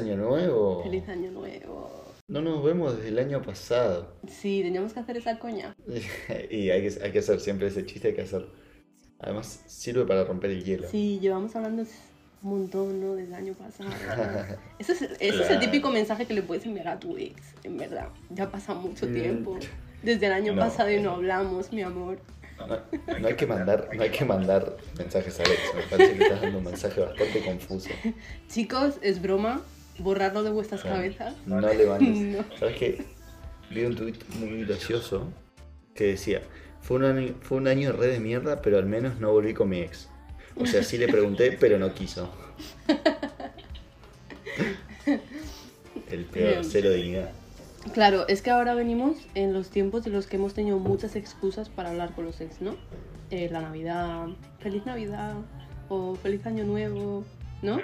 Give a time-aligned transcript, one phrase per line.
[0.00, 0.82] Feliz año nuevo.
[0.82, 1.90] Feliz año nuevo.
[2.28, 4.12] No nos vemos desde el año pasado.
[4.28, 5.74] Sí, teníamos que hacer esa coña.
[6.50, 8.46] y hay que, hay que hacer siempre ese chiste, hay que hacer.
[9.20, 10.88] Además, sirve para romper el hielo.
[10.88, 11.82] Sí, llevamos hablando
[12.42, 13.14] un montón, ¿no?
[13.14, 13.90] Desde el año pasado.
[14.78, 17.78] ese es, ese es el típico mensaje que le puedes enviar a tu ex, en
[17.78, 18.08] verdad.
[18.30, 19.14] Ya pasa mucho Mm.
[19.14, 19.58] tiempo.
[20.02, 20.60] Desde el año No.
[20.60, 22.18] pasado y no hablamos, mi amor.
[22.58, 22.66] No,
[23.18, 25.60] no hay que mandar, no hay que mandar mensajes a Alex.
[25.74, 27.90] Me parece que estás dando un mensaje bastante confuso.
[28.48, 29.62] Chicos, es broma.
[29.98, 31.34] Borrarlo de vuestras cabezas.
[31.46, 32.36] No le mandes.
[32.36, 32.58] No.
[32.58, 33.04] ¿Sabes qué?
[33.70, 35.28] Vi un tuit muy gracioso
[35.94, 36.42] que decía,
[36.80, 39.68] fue un, año, fue un año re de mierda, pero al menos no volví con
[39.68, 40.08] mi ex.
[40.56, 42.30] O sea, sí le pregunté, pero no quiso.
[46.10, 46.64] El peor, Bien.
[46.64, 47.30] cero dignidad.
[47.92, 51.68] Claro, es que ahora venimos en los tiempos en los que hemos tenido muchas excusas
[51.68, 52.76] para hablar con los ex, ¿no?
[53.30, 54.28] Eh, la Navidad,
[54.60, 55.34] feliz Navidad
[55.88, 57.24] o feliz Año Nuevo,
[57.62, 57.80] ¿no?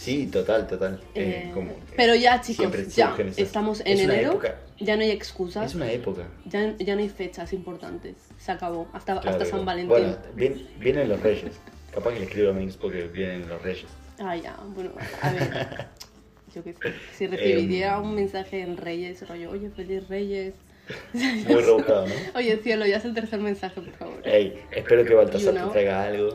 [0.00, 0.98] Sí, total, total.
[1.14, 5.02] Eh, Eh, como- pero ya, chicos, ya esas- estamos en es enero, época- ya no
[5.02, 6.22] hay excusas, es una época.
[6.46, 9.88] ya, ya no hay fechas importantes, se acabó, hasta, Claro, hasta San Valentín.
[9.90, 11.52] Bueno, vien- vienen los reyes.
[11.92, 13.84] Capaz que le escribo a mi ex porque vienen los reyes.
[14.18, 15.40] Ah, ya, bueno, a ver,
[16.54, 18.02] yo qué sé, si recibiría Em.
[18.02, 20.54] un mensaje en Reyes, rollo, oye, feliz Reyes,
[21.12, 22.14] Muy rebuscado, ¿no?
[22.36, 24.26] oye, cielo, ya es el tercer mensaje, por favor.
[24.26, 25.66] Ey, espero que Baltasar You know.
[25.68, 26.34] te traiga algo.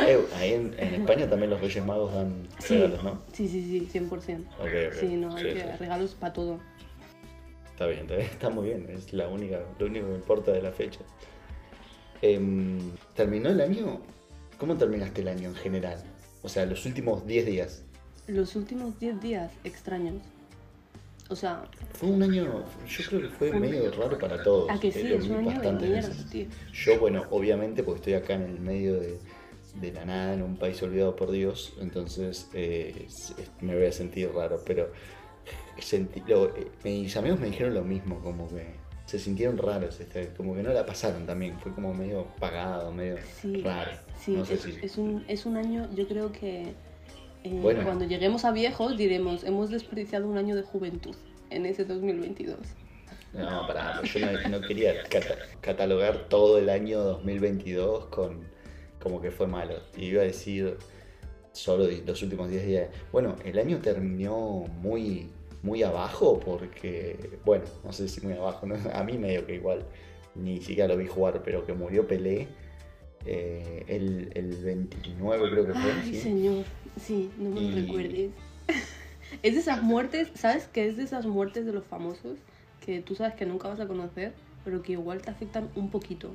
[0.00, 3.22] Ey, ahí en, en España también los Reyes Magos dan Sí, regalos, ¿no?
[3.32, 4.08] sí, sí, sí, 100%.
[4.58, 4.92] Ok, ok.
[4.98, 5.66] Sí, no, hay Sí, que sí.
[5.78, 6.58] regalos para todo.
[7.72, 8.86] Está bien, está bien, está muy bien.
[8.90, 11.00] Es la única, lo único que importa de la fecha.
[12.22, 12.78] Em,
[13.14, 14.00] ¿Terminó el año?
[14.58, 16.02] ¿Cómo terminaste el año en general?
[16.42, 17.82] O sea, los últimos 10 días.
[18.26, 20.16] Los últimos 10 días extraños.
[21.30, 21.62] O sea,
[21.94, 24.68] Fue un año, yo creo que fue medio raro para todos.
[24.68, 26.30] a que sí, Eh, es vi un año de bastantes mierda, veces.
[26.30, 26.46] tío.
[26.72, 29.18] Yo, bueno, obviamente, porque estoy acá en el medio de,
[29.80, 33.06] de la nada, en un país olvidado por Dios, entonces eh,
[33.60, 34.90] me voy a sentir raro, pero
[35.78, 38.66] sentí, lo- eh, mis amigos me dijeron lo mismo, como que
[39.06, 43.16] se sintieron raros, este, como que no la pasaron también, fue como medio pagado, medio
[43.40, 43.90] Sí, raro.
[44.18, 44.78] sí, no sé es, si...
[44.82, 46.74] es un, es un año, yo creo que
[47.42, 47.82] eh, Bueno.
[47.84, 51.16] cuando lleguemos a viejos diremos, hemos desperdiciado un año de juventud
[51.50, 52.58] en ese 2022.
[53.32, 58.44] No, pará, yo no, no quería cata- catalogar todo el año 2022 con
[59.02, 59.74] como que fue malo.
[59.96, 60.76] Y iba a decir
[61.52, 62.88] solo los últimos 10 días.
[63.12, 65.28] Bueno, el año terminó muy,
[65.62, 68.74] muy abajo porque, bueno, no sé si muy abajo, ¿no?
[68.94, 69.84] a mí medio que igual,
[70.34, 72.46] ni siquiera lo vi jugar, pero que murió Pelé
[73.26, 75.92] eh, el, el 29 creo que fue.
[75.92, 76.20] Ay, ¿sí?
[76.20, 76.64] señor,
[76.98, 78.30] sí, no me lo Y- recuerdes.
[79.42, 80.68] es de esas muertes, ¿sabes?
[80.68, 82.38] Que es de esas muertes de los famosos
[82.80, 84.32] que tú sabes que nunca vas a conocer,
[84.64, 86.30] pero que igual te afectan un poquito,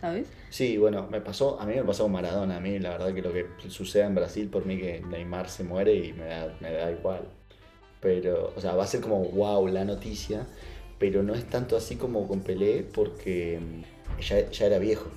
[0.00, 0.28] ¿sabes?
[0.50, 3.22] Sí, bueno, me pasó, a mí me pasó con Maradona, a mí la verdad que
[3.22, 6.72] lo que suceda en Brasil por mí que Neymar se muere y me da, me
[6.72, 7.22] da igual.
[8.00, 10.46] Pero, o sea, va a ser como wow la noticia,
[10.98, 15.08] pero no es tanto así como con Pelé porque mm, ya, ya era viejo.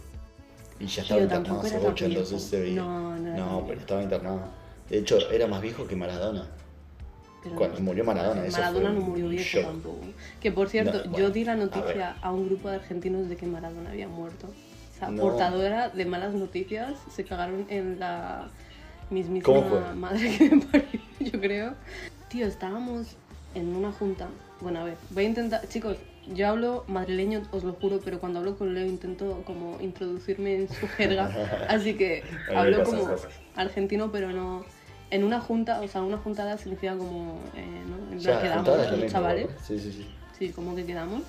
[0.80, 2.82] Y ya estaba internado hace mucho, entonces se veía.
[2.82, 4.42] No, no No, pero estaba internado.
[4.90, 6.48] De hecho, era más viejo que Maradona.
[7.44, 9.66] Pero Cuando murió Maradona, eso Maradona fue no murió viejo shock.
[9.66, 10.00] tampoco.
[10.42, 13.36] Que por cierto, No, yo di la a noticia a, un grupo de argentinos de
[13.36, 14.48] que Maradona había muerto.
[15.00, 15.22] O sea, No.
[15.22, 18.50] portadora de malas noticias, se cagaron en la
[19.08, 20.88] ¿Cómo mismísima madre que me parió,
[21.22, 21.74] yo creo.
[22.28, 23.16] Tío, estábamos
[23.56, 24.28] en una junta.
[24.60, 25.98] Bueno, a ver, voy a intentar, chicos,
[26.36, 30.68] yo hablo madrileño, os lo juro, pero cuando hablo con Leo intento como introducirme en
[30.70, 31.32] su jerga,
[31.70, 32.24] así que
[32.56, 33.08] hablo como
[33.56, 34.66] argentino, pero no...
[35.12, 37.96] En una junta, o sea, una juntada significa como, eh, ¿no?
[38.12, 39.48] En O plan, sea, quedamos los chavales.
[39.66, 40.08] Sí, sí, sí.
[40.38, 41.24] Sí, como que quedamos.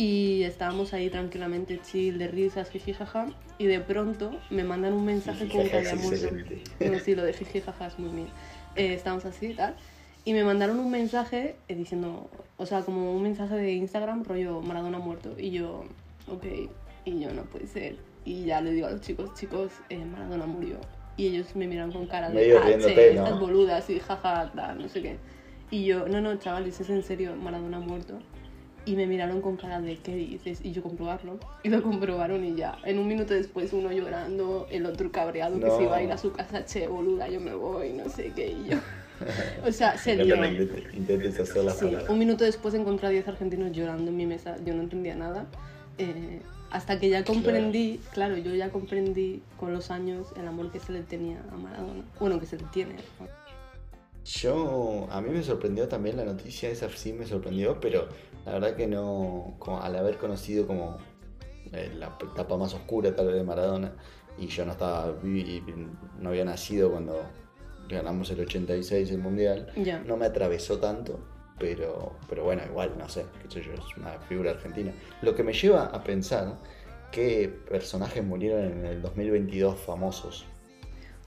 [0.00, 3.26] Y estábamos ahí tranquilamente chill, de risas, jiji, jaja.
[3.58, 6.62] Y de pronto me mandan un mensaje con excelente.
[6.90, 8.28] No, sí, lo de jiji, jaja es muy bien.
[8.76, 9.76] Eh, estábamos así y tal.
[10.24, 12.30] Y me mandaron un mensaje eh, diciendo...
[12.56, 15.34] O sea, como un mensaje de Instagram, rollo Maradona muerto.
[15.38, 15.84] Y yo,
[16.28, 16.46] ok.
[17.04, 17.96] Y yo, no puede ser.
[18.24, 20.78] Y ya le digo a los chicos, chicos, eh, Maradona murió.
[21.18, 22.56] Y ellos me miran con cara de...
[22.56, 25.18] "Ah, che, ¿no?" Estas boludas y jaja, tal, no sé qué.
[25.70, 28.18] Y yo, no, no, chavales, es en serio, Maradona muerto.
[28.90, 30.64] Y me miraron con cara de, ¿qué dices?
[30.64, 31.38] Y yo comprobarlo.
[31.62, 32.76] Y lo comprobaron y ya.
[32.84, 35.76] En un minuto después, uno llorando, el otro cabreado que No.
[35.76, 38.48] se iba a ir a su casa, che, boluda, yo me voy, no sé qué.
[38.50, 38.78] Y yo.
[39.64, 44.16] O sea, se que las Sí, un minuto después encontré a 10 argentinos llorando en
[44.16, 44.56] mi mesa.
[44.64, 45.46] Yo no entendía nada.
[45.98, 46.40] Eh,
[46.70, 48.36] hasta que ya comprendí, claro.
[48.38, 52.02] yo ya comprendí con los años el amor que se le tenía a Maradona.
[52.18, 52.94] Bueno, que se le tiene.
[54.24, 58.08] Yo, a mí me sorprendió también la noticia, esa sí me sorprendió, pero
[58.44, 60.96] la verdad que no, como al haber conocido como
[61.72, 63.92] eh, la etapa más oscura tal vez de Maradona,
[64.38, 65.14] y yo no estaba,
[66.18, 67.20] no había nacido cuando
[67.88, 69.72] ganamos el 86 el mundial,
[70.06, 71.20] no me atravesó tanto,
[71.58, 74.92] pero, pero bueno, igual, no sé, qué sé yo, es una figura argentina.
[75.22, 76.58] Lo que me lleva a pensar
[77.10, 80.46] qué personajes murieron en el 2022 famosos.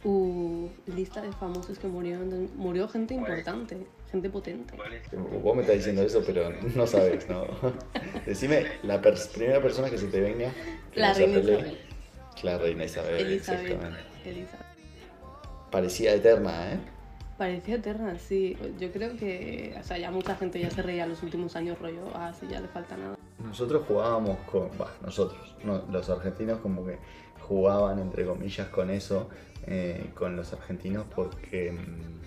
[0.04, 2.50] Uh, lista de famosos que murieron.
[2.56, 4.76] Murió gente importante, gente potente.
[5.44, 7.46] Vos me estás diciendo eso, pero no sabes, ¿no?
[8.26, 10.52] Decime la pers- primera persona que se te venga.
[10.96, 11.40] La reina.
[11.40, 11.78] Isabel.
[12.44, 13.62] La reina Isabel, Elizabeth.
[13.66, 14.00] exactamente.
[14.30, 14.66] Elizabeth.
[15.72, 16.78] Parecía eterna, ¿eh?
[17.38, 18.56] Parecía eterna, sí.
[18.80, 22.04] Yo creo que, o sea, ya mucha gente ya se reía los últimos años, rollo,
[22.14, 23.18] ah, sí, ya le falta nada.
[23.44, 26.98] Nosotros jugábamos con, bah, nosotros, no, los argentinos como que
[27.42, 29.30] jugaban entre comillas con eso,
[29.66, 32.23] eh, con los argentinos porque mm,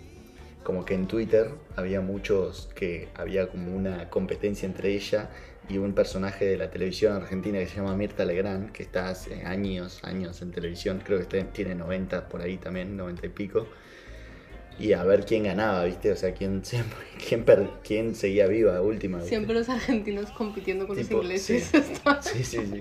[0.67, 5.31] como que en Twitter había muchos que había como una competencia entre ella
[5.69, 9.45] y un personaje de la televisión argentina que se llama Mirta Legrand, que está hace
[9.45, 13.69] años, años en televisión, creo que tiene 90 por ahí también, 90 y pico.
[14.81, 16.11] Y a ver quién ganaba, ¿viste?
[16.11, 16.63] O sea, quién,
[17.29, 19.19] quién, per- quién seguía viva última.
[19.19, 19.29] ¿viste?
[19.31, 21.71] Siempre los argentinos compitiendo con Tipo, los ingleses.
[21.71, 21.85] sí.
[22.23, 22.81] Sí, sí, sí.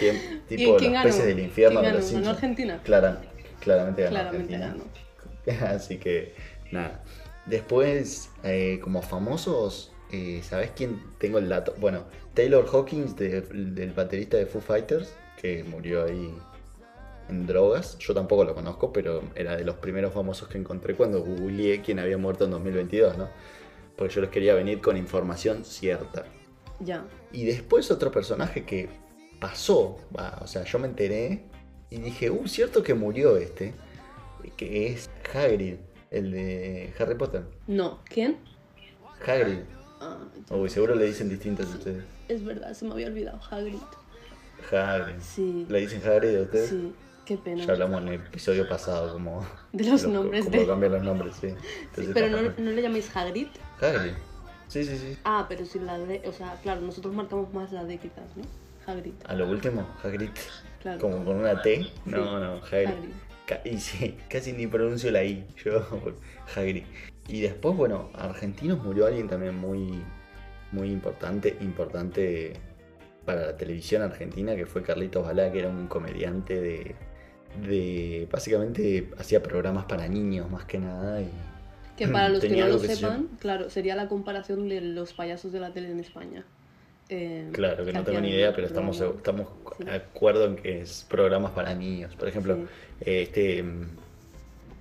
[0.48, 1.02] ¿Y tipo quién los ganó?
[1.10, 1.98] peces del infierno ¿Quién de ganó?
[1.98, 2.36] los ¿Ganó Simpsons.
[2.36, 2.80] Argentina?
[2.84, 3.20] Clara-
[3.60, 4.76] claramente ganó Claramente Argentina.
[4.78, 5.00] ganó.
[5.74, 6.34] Así que,
[6.72, 7.02] nada.
[7.46, 11.02] Después, eh, como famosos, eh, ¿sabes quién?
[11.18, 11.74] Tengo el dato.
[11.78, 16.34] Bueno, Taylor Hawkins, de- del baterista de Foo Fighters, que murió ahí
[17.28, 17.96] en drogas.
[17.98, 21.98] Yo tampoco lo conozco, pero era de los primeros famosos que encontré cuando googleé quién
[21.98, 23.28] había muerto en 2022, ¿no?
[23.96, 26.24] Porque yo les quería venir con información cierta.
[26.80, 27.04] Ya.
[27.32, 28.88] Y después otro personaje que
[29.40, 31.44] pasó, va, o sea, yo me enteré
[31.88, 33.74] y dije, uh, cierto que murió este,
[34.56, 35.76] que es Hagrid,
[36.10, 37.42] el de Harry Potter.
[37.66, 38.36] No, ¿quién?
[39.26, 39.60] Hagrid.
[40.00, 40.18] Ah.
[40.50, 42.04] Uy, seguro le dicen distintos a ustedes.
[42.28, 43.38] es verdad, se me había olvidado.
[43.50, 43.78] Hagrid.
[44.72, 45.20] Hagrid.
[45.20, 45.66] Sí.
[45.68, 46.70] ¿Le dicen Hagrid a ustedes?
[46.70, 46.92] Sí,
[47.26, 47.64] qué pena.
[47.64, 49.46] Ya hablamos en el episodio pasado, como...
[49.72, 51.48] De los lo- nombres como de- cambian los nombres, sí.
[51.50, 53.48] Sí, Entonces, pero no, no le llamáis Hagrid.
[53.80, 54.12] Hagrid.
[54.68, 55.18] Sí, sí, sí.
[55.24, 56.22] Ah, pero sin la D.
[56.26, 58.44] O sea, claro, nosotros marcamos más la D quizás, ¿no?
[58.86, 59.12] Hagrid.
[59.26, 60.30] A lo último, Hagrid.
[60.80, 61.00] Claro.
[61.00, 61.86] Como con una T.
[62.06, 62.86] No, no, Hagrid.
[62.86, 63.10] Hagrid.
[63.64, 65.86] Y sí, casi ni pronuncio la I, yo,
[66.54, 66.84] Hagrid.
[67.28, 70.02] Y después, bueno, argentinos murió alguien también muy,
[70.72, 72.54] muy importante, importante
[73.24, 76.94] para la televisión argentina, que fue Carlitos Balá, que era un comediante de,
[77.66, 81.20] de básicamente hacía programas para niños más que nada.
[81.20, 81.30] Y,
[81.96, 85.52] Que para los que no lo se sepan, claro, sería la comparación de los payasos
[85.52, 86.44] de la tele en España.
[87.10, 89.16] Eh, claro, que no tengo ni idea, pero estamos, bromas.
[89.18, 89.48] estamos
[89.78, 89.84] Sí.
[89.84, 92.14] de acuerdo en que es programas para niños.
[92.16, 92.62] Por ejemplo, Sí.
[93.02, 93.88] eh, este mm,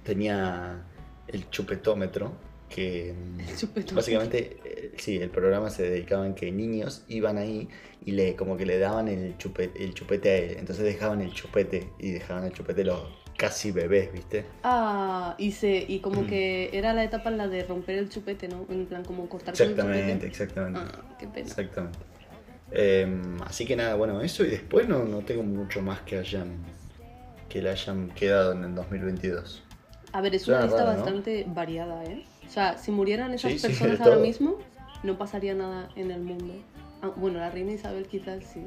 [0.03, 0.83] tenía
[1.27, 2.31] el chupetómetro,
[2.69, 3.95] que mm, El chupetómetro.
[3.95, 7.67] básicamente, eh, sí, el programa se dedicaba en que niños iban ahí
[8.05, 10.55] y le como que le daban el chupete, el chupete a él.
[10.59, 13.01] Entonces dejaban el chupete y dejaban el chupete los
[13.37, 14.43] casi bebés, ¿viste?
[14.63, 16.01] Ah, y, se, y Mm.
[16.01, 18.65] como que era la etapa en la de romper el chupete, ¿no?
[18.69, 20.27] En plan, como cortar el Exactamente, chupete.
[20.27, 20.79] exactamente.
[20.83, 21.47] Ah, qué pena.
[21.47, 21.99] Exactamente.
[22.71, 26.57] Em, así que nada, bueno, eso y después no, no tengo mucho más que hayan
[27.47, 29.63] que le hayan quedado en el 2022.
[30.11, 30.97] A ver, es una lista raro, ¿no?
[30.97, 32.23] bastante variada, ¿eh?
[32.47, 34.25] O sea, si murieran esas Sí, sí, personas de ahora todo.
[34.25, 34.57] mismo,
[35.03, 36.53] no pasaría nada en el mundo.
[37.01, 38.61] Ah, bueno, la reina Isabel quizás sí.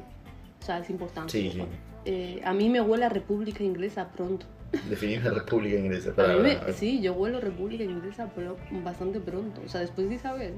[0.60, 1.30] O sea, es importante.
[1.32, 1.62] Sí, sí.
[2.04, 4.46] Eh, a mí me huele a República Inglesa pronto.
[4.90, 6.10] Definir la República Inglesa.
[6.10, 9.60] A Para, mí me- sí, yo huelo República Inglesa pero bastante pronto.
[9.64, 10.54] O sea, después de Isabel,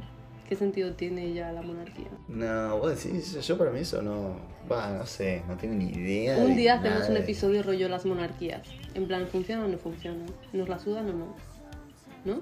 [0.54, 2.06] ¿qué sentido tiene ya la monarquía?
[2.28, 4.37] No, vos decís, yo para mí eso no.
[4.70, 6.38] Va, no sé, no tengo ni idea.
[6.38, 8.62] Un día hacemos nada un episodio rollo las monarquías.
[8.94, 10.25] En plan, ¿funciona o no funciona?
[10.52, 11.37] ¿Nos la sudan o no?
[12.25, 12.40] ¿No?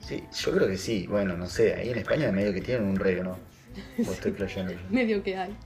[0.00, 1.06] Sí, yo creo que sí.
[1.08, 3.38] Bueno, no sé, ahí en España medio que tienen un rey, ¿o ¿no?
[4.06, 4.74] O estoy flasheando.
[4.90, 5.56] Medio que hay.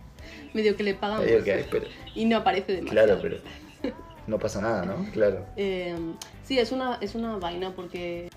[0.54, 1.86] Medio que le pagan Medio que hay, pero.
[2.14, 3.18] y no aparece demasiado.
[3.18, 3.94] Claro, pero.
[4.26, 5.04] No pasa nada, ¿no?
[5.12, 5.44] Claro.
[5.56, 5.96] Eh,
[6.44, 8.28] sí, es una, es una vaina porque...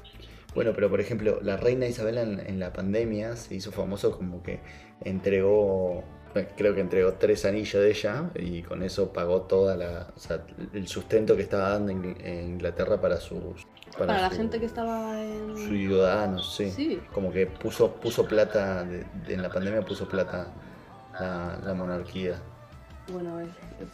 [0.56, 4.42] Bueno, pero por ejemplo, la reina Isabel en, en la pandemia se hizo famoso como
[4.42, 4.60] que
[5.04, 10.08] entregó, bueno, creo que entregó tres anillos de ella y con eso pagó toda la,
[10.16, 12.16] o sea, el sustento que estaba dando en,
[12.54, 15.68] Inglaterra para sus, Para, la su- gente que estaba sus en...
[15.70, 16.72] ciudadanos, sí.
[16.72, 17.00] Sí.
[17.14, 20.48] Como que puso, puso plata, de- de- en la pandemia puso plata
[21.20, 22.42] la, la monarquía.
[23.14, 23.48] Bueno, es,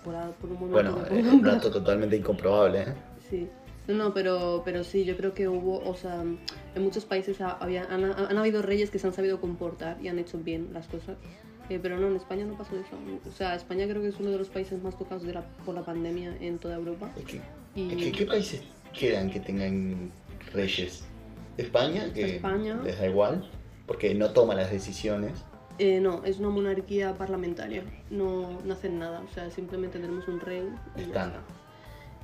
[0.03, 2.93] por, por un Bueno, un dato totalmente incomprobable, ¿eh?
[3.29, 3.49] Sí.
[3.87, 7.57] No, no, pero, pero sí, yo creo que hubo, o sea, en muchos países ha-
[7.57, 10.87] había, han, han habido reyes que se han sabido comportar y han hecho bien las
[10.87, 11.17] cosas.
[11.69, 12.97] Eh, pero no, en España no pasó eso.
[13.27, 15.73] O sea, España creo que es uno de los países más tocados de la, por
[15.75, 17.11] la pandemia en toda Europa.
[17.17, 17.41] Es que
[17.75, 18.61] Y Es que, ¿Qué países
[18.97, 20.11] quedan que tengan
[20.53, 21.03] reyes?
[21.57, 22.79] España, que España.
[22.83, 23.49] les da igual,
[23.85, 25.31] porque no toma las decisiones.
[25.79, 27.83] eh, no, es una monarquía parlamentaria.
[28.09, 29.21] No, no hacen nada.
[29.21, 31.27] O sea, simplemente tenemos un rey y ya Están.
[31.29, 31.41] está.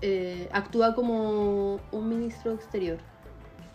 [0.02, 2.98] Eh, actúa como un ministro exterior.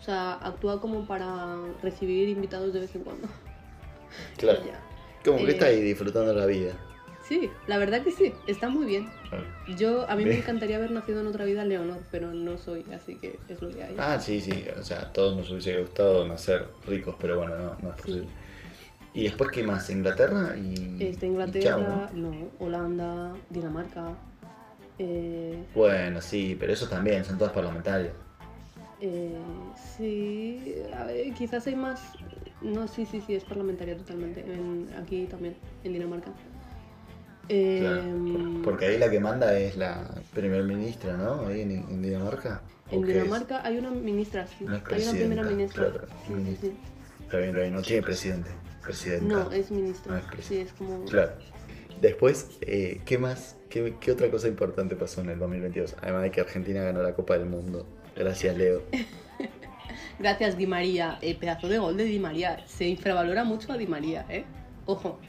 [0.01, 3.27] sea, actúa como para recibir invitados de vez en cuando.
[4.37, 4.61] Claro.
[4.63, 5.25] Y.
[5.25, 6.73] Como que Eh, está ahí disfrutando la vida.
[7.27, 9.09] Sí, la verdad que sí, está muy bien.
[9.75, 13.15] Yo, a mí me encantaría haber nacido en otra vida Leonor, pero no soy, así
[13.15, 13.95] que es lo que hay.
[13.97, 14.63] Ah, sí, sí.
[14.79, 18.27] O sea, a todos nos hubiese gustado nacer ricos, pero bueno, no, no es posible.
[19.15, 19.89] ¿Y después qué más?
[19.89, 20.55] ¿Inglaterra?
[20.55, 22.29] Y, y Inglaterra, chao, ¿no?
[22.31, 24.13] no, Holanda, Dinamarca,
[24.99, 28.13] eh, Bueno, sí, pero esos también, son todos parlamentarios.
[29.01, 29.35] eh,
[29.97, 32.01] sí, a ver, quizás hay más,
[32.61, 36.31] no, sí, sí, sí, es parlamentaria totalmente, en- aquí también, en Dinamarca.
[37.49, 38.61] Eh, Claro.
[38.63, 41.45] Porque ahí la que manda es la primer ministra, ¿no?
[41.47, 42.61] Ahí en, en Dinamarca.
[42.91, 43.05] ¿O en?
[43.05, 45.91] Dinamarca hay una ministra, sí, No hay una primera ministra.
[45.91, 46.69] claro, Sí, sí, ministra.
[46.69, 46.75] sí.
[47.23, 48.49] Está bien, no tiene presidente.
[48.83, 49.25] Presidenta.
[49.35, 50.11] No, es ministra.
[50.13, 50.71] No es presidenta.
[50.71, 51.05] sí, es como...
[51.05, 51.31] Claro.
[52.01, 53.55] Después, eh, ¿qué más?
[53.69, 55.95] ¿Qué, qué otra cosa importante pasó en el 2022?
[56.01, 57.85] Además de que Argentina ganó la Copa del Mundo.
[58.15, 58.83] Gracias, Leo.
[60.19, 61.17] Gracias, Di María.
[61.21, 62.65] El pedazo de gol de Di María.
[62.67, 64.45] Se infravalora mucho a Di María, ¿eh?
[64.85, 65.19] Ojo.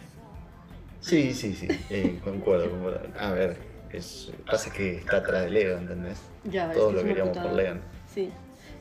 [1.00, 1.68] Sí, sí, sí.
[1.90, 3.00] eh, concuerdo, concuerdo.
[3.18, 3.56] A ver,
[3.92, 6.20] es, pasa que está atrás de Leo, ¿entendés?
[6.44, 7.50] Ya, Todos es que lo queríamos putada.
[7.50, 7.74] por Leo.
[8.12, 8.30] Sí.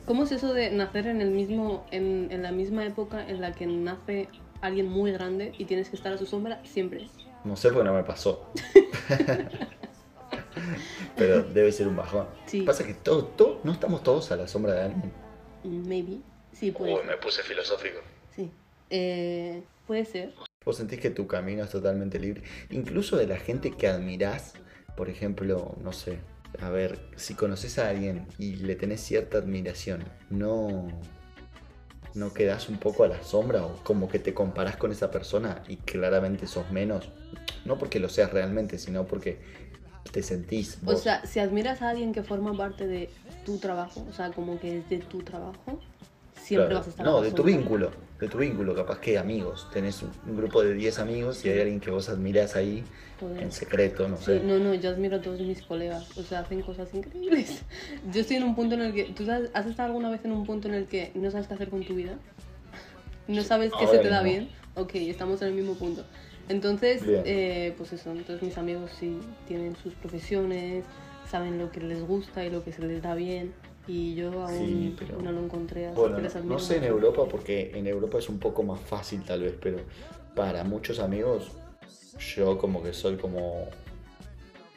[0.04, 3.52] ¿Cómo es eso de nacer en el mismo, en, en la misma época en la
[3.52, 4.28] que nace
[4.60, 7.08] alguien muy grande y tienes que estar a su sombra siempre?
[7.46, 8.50] No sé por qué no me pasó.
[11.16, 12.26] Pero debe ser un bajón.
[12.46, 12.62] Sí.
[12.62, 15.12] Pasa que todo, todo, no estamos todos a la sombra de alguien.
[15.64, 16.18] Maybe.
[16.52, 17.06] Sí, puede Uy, ser.
[17.06, 18.00] me puse filosófico.
[18.34, 18.50] Sí.
[18.90, 20.34] Eh, puede ser.
[20.64, 22.42] Vos sentís que tu camino es totalmente libre.
[22.70, 24.54] Incluso de la gente que admirás,
[24.96, 26.18] por ejemplo, no sé,
[26.60, 30.88] a ver, si conoces a alguien y le tenés cierta admiración, ¿no,
[32.14, 35.62] no quedás un poco a la sombra o como que te comparás con esa persona
[35.68, 37.10] y claramente sos menos?
[37.64, 39.38] No porque lo seas realmente, sino porque
[40.12, 41.02] te sentís O vos.
[41.02, 43.10] sea, si admiras a alguien que forma parte de
[43.44, 45.80] tu trabajo, o sea, como que es de tu trabajo,
[46.46, 46.78] siempre Claro.
[46.78, 49.68] vas a estar No, de tu vínculo, de tu vínculo, capaz que amigos.
[49.72, 52.84] Tenés un, grupo de 10 amigos y hay alguien que vos admirás ahí
[53.20, 53.42] Joder.
[53.42, 54.40] en secreto, no Sí, sé.
[54.44, 57.64] no, no, yo admiro a todos mis colegas, o sea, hacen cosas increíbles.
[58.12, 60.30] Yo estoy en un punto en el que, ¿tú sabes- has estado alguna vez en
[60.32, 62.16] un punto en el que no sabes qué hacer con tu vida?
[63.26, 64.46] ¿No sabes qué se te da mismo.
[64.46, 64.50] bien?
[64.76, 66.04] Ok, estamos en el mismo punto.
[66.48, 70.84] Entonces, eh, pues eso, entonces mis amigos sí tienen sus profesiones,
[71.28, 73.52] saben lo que les gusta y lo que se les da bien,
[73.86, 76.84] y yo aún Sí, pero- no lo encontré, así Bueno, que no, sé en.
[76.84, 79.78] Europa porque en Europa es un poco más fácil tal vez, pero
[80.34, 81.50] para muchos amigos
[82.36, 83.66] yo como que soy como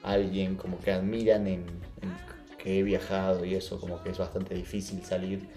[0.04, 1.62] alguien como que admiran en,
[2.02, 5.48] en que he viajado y eso, como que es bastante difícil salir.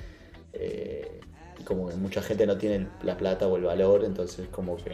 [0.53, 1.21] eh,
[1.65, 4.93] como que mucha gente no tiene la plata o el valor, entonces como que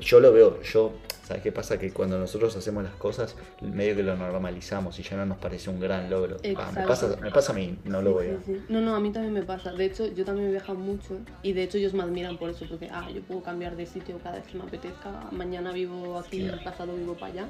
[0.00, 0.92] yo lo veo, yo,
[1.24, 1.78] ¿sabes qué pasa?
[1.78, 5.70] Que cuando nosotros hacemos las cosas, medio que lo normalizamos y ya no nos parece
[5.70, 6.36] un gran logro.
[6.56, 8.60] Ah, me, pasa, me pasa a mí, no lo Sí, sí, sí.
[8.68, 9.72] No, no, a mí también me pasa.
[9.72, 12.66] De hecho, yo también he viajado mucho y de hecho ellos me admiran por eso,
[12.68, 15.28] porque ah, yo puedo cambiar de sitio cada vez que me apetezca.
[15.32, 16.58] Mañana vivo aquí, Claro.
[16.58, 17.46] el pasado vivo para allá.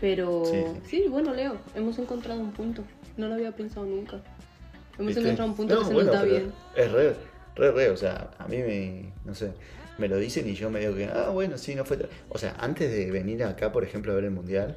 [0.00, 0.42] Pero
[0.84, 2.82] Sí, bueno, Leo, hemos encontrado un punto.
[3.16, 4.20] No lo había pensado nunca.
[4.98, 5.20] Hemos ¿Viste?
[5.22, 6.52] encontrado un punto No, que se bueno, nos da bien.
[6.74, 7.16] Es re,
[7.54, 9.52] re, re, o sea, a mí me, no sé,
[9.98, 11.98] me lo dicen y yo me digo que, ah, bueno, sí, no fue...
[11.98, 12.08] tra-".
[12.28, 14.76] O sea, antes de venir acá, por ejemplo, a ver el Mundial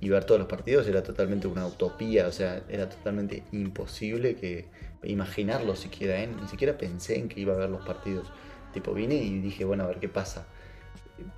[0.00, 4.68] y ver todos los partidos, era totalmente una utopía, o sea, era totalmente imposible que
[5.02, 6.26] imaginarlo siquiera, ¿eh?
[6.28, 8.32] Ni siquiera pensé en que iba a ver los partidos.
[8.72, 10.46] Tipo, vine y dije, bueno, a ver qué pasa.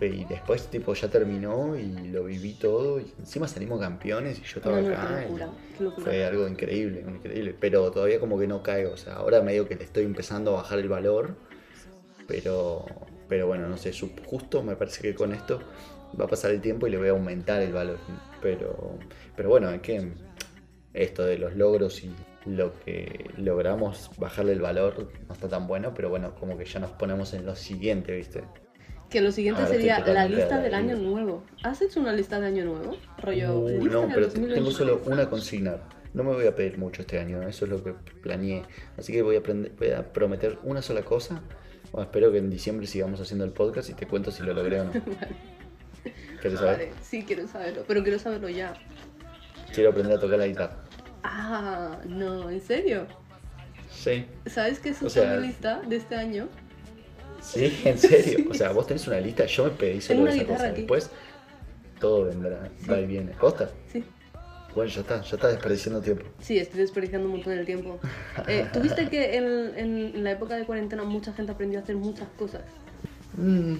[0.00, 4.60] Y después, tipo, ya terminó y lo viví todo y encima salimos campeones y yo
[4.60, 5.08] estaba No, no, acá.
[5.08, 6.04] qué y- locura, qué locura.
[6.04, 7.54] fue algo increíble, increíble.
[7.58, 8.92] Pero todavía como que no caigo.
[8.92, 11.34] O sea, ahora medio que le estoy empezando a bajar el valor.
[12.26, 12.84] Pero,
[13.32, 13.92] pero bueno, no sé,
[14.26, 15.58] justo me parece que con esto
[16.20, 17.96] va a pasar el tiempo y le voy a aumentar el valor.
[18.42, 18.98] Pero,
[19.34, 20.12] pero bueno, es que
[20.92, 25.94] esto de los logros y lo que logramos bajarle el valor no está tan bueno,
[25.94, 28.44] pero bueno, como que ya nos ponemos en lo siguiente, ¿viste?
[29.08, 31.42] Que lo siguiente Ahora sería la lista del año nuevo.
[31.62, 32.98] ¿Has hecho una lista de año nuevo?
[33.16, 34.54] Rollo, Uh, lista no, pero 2021.
[34.56, 35.76] tengo solo una consigna.
[36.12, 38.64] No me voy a pedir mucho este año, eso es lo que planeé.
[38.98, 41.40] Así que voy a, aprender- voy a prometer una sola cosa.
[41.92, 44.80] Bueno, espero que en diciembre sigamos haciendo el podcast y te cuento si lo logré
[44.80, 44.92] o no.
[46.40, 46.76] ¿Quieres saber?
[46.78, 48.74] Vale, sí, quiero saberlo, pero quiero saberlo ya.
[49.72, 50.76] Quiero aprender a tocar la guitarra.
[51.22, 53.06] Ah, no, ¿en serio?
[53.90, 54.26] Sí.
[54.46, 56.48] ¿Sabes qué es O sea- mi lista de este año?
[57.40, 58.46] Sí, en serio.
[58.50, 60.66] O sea, vos tenés una lista, yo me pedí solo esa cosa.
[60.68, 60.80] aquí.
[60.82, 61.10] Después
[62.00, 63.32] todo vendrá, va y viene.
[63.32, 63.70] ¿Costa?
[63.92, 64.02] Sí.
[64.74, 66.24] Bueno, ya está, ya está desperdiciando tiempo.
[66.40, 67.98] Sí, estoy desperdiciando un montón el tiempo.
[68.48, 72.28] Eh, ¿Tuviste que en, en la época de cuarentena mucha gente aprendió a hacer muchas
[72.38, 72.62] cosas?
[73.36, 73.74] Mm,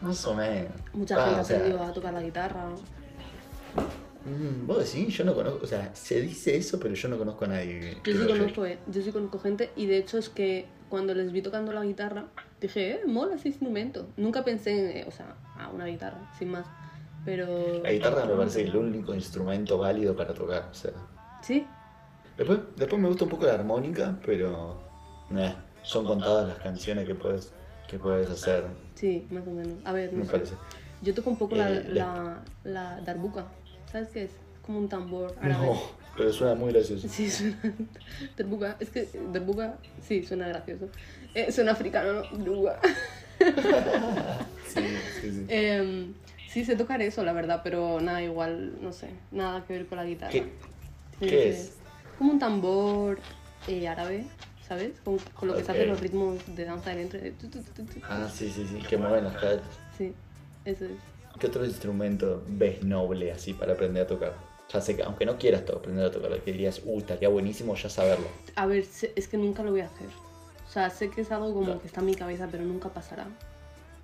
[0.00, 0.72] más o menos.
[0.92, 2.66] Mucha Ah, gente o sea, aprendió a tocar la guitarra.
[4.24, 7.44] mm, vos decís, yo no conozco, o sea, se dice eso, pero yo no conozco
[7.44, 10.66] a nadie Yo sí conozco, eh, yo sí conozco gente y de hecho es que
[10.88, 12.26] cuando les vi tocando la guitarra,
[12.60, 14.08] dije, eh, mola ese instrumento.
[14.16, 16.66] Nunca pensé en, eh, o sea, a una guitarra, sin más.
[17.26, 17.82] Pero...
[17.82, 20.92] La guitarra me parece el único instrumento válido para tocar, o sea.
[21.42, 21.66] Sí,
[22.38, 24.78] Después, después me gusta un poco la armónica, pero
[25.34, 27.50] eh, son contadas las canciones que puedes,
[27.88, 28.64] que puedes hacer,
[28.94, 29.74] sí, más o menos.
[29.84, 30.32] A ver, no me sé.
[30.32, 30.54] parece.
[31.02, 33.46] Yo toco un poco la, Eh, la, la darbuka.
[33.90, 34.30] ¿Sabes qué es?
[34.66, 35.66] Como un tambor árabe.
[35.66, 35.80] No,
[36.14, 37.08] pero suena muy gracioso.
[37.08, 37.56] Sí, suena.
[38.36, 38.76] Darbuka.
[38.80, 40.88] Es que Darbuka, sí, suena gracioso.
[41.34, 42.22] Eh, suena africano, ¿no?
[42.38, 42.80] Darbuka.
[44.66, 44.80] Sí,
[45.22, 45.46] sí, sí.
[46.56, 49.10] Sí, sé tocar eso, la verdad, pero nada, igual, no sé.
[49.30, 50.32] Nada que ver con la guitarra.
[50.32, 50.44] ¿Qué,
[51.20, 51.56] qué que es?
[51.64, 51.72] ser
[52.16, 53.18] Como un tambor
[53.68, 54.24] eh, árabe,
[54.66, 54.92] ¿sabes?
[55.04, 55.76] Con, con lo que se Ok.
[55.76, 57.34] hacen los ritmos de danza del entre.
[58.08, 59.66] Ah, sí, sí, sí, que mueven las caderas.
[59.98, 60.14] Sí,
[60.64, 60.92] eso es.
[61.38, 64.32] ¿Qué otro instrumento ves noble así para aprender a tocar?
[64.72, 67.74] Ya sé que, aunque no quieras to- aprender a tocar, que dirías, uh, estaría buenísimo
[67.74, 68.28] ya saberlo.
[68.54, 70.08] A ver, es que nunca lo voy a hacer.
[70.66, 71.80] O sea, sé que es algo como Claro.
[71.82, 73.26] que está en mi cabeza, pero nunca pasará.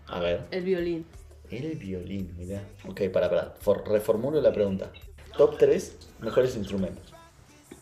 [0.06, 0.42] A ver.
[0.50, 1.06] El violín.
[1.52, 2.62] El violín, mirá.
[2.88, 3.50] Ok, para, para.
[3.60, 4.90] For- reformulo la pregunta.
[5.36, 7.12] Top 3 mejores instrumentos.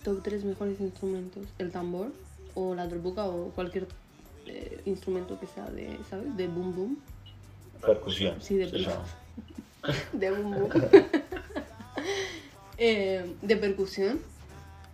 [0.02, 1.46] Top 3 mejores instrumentos.
[1.58, 2.12] El tambor,
[2.54, 3.86] o la darbuka, o cualquier
[4.46, 6.36] eh, instrumento que sea de, ¿sabes?
[6.36, 6.98] De boom boom.
[7.80, 8.34] Percusión.
[8.40, 8.98] Sí, de percusión.
[10.12, 10.68] De boom boom.
[12.82, 14.20] Eh, de percusión.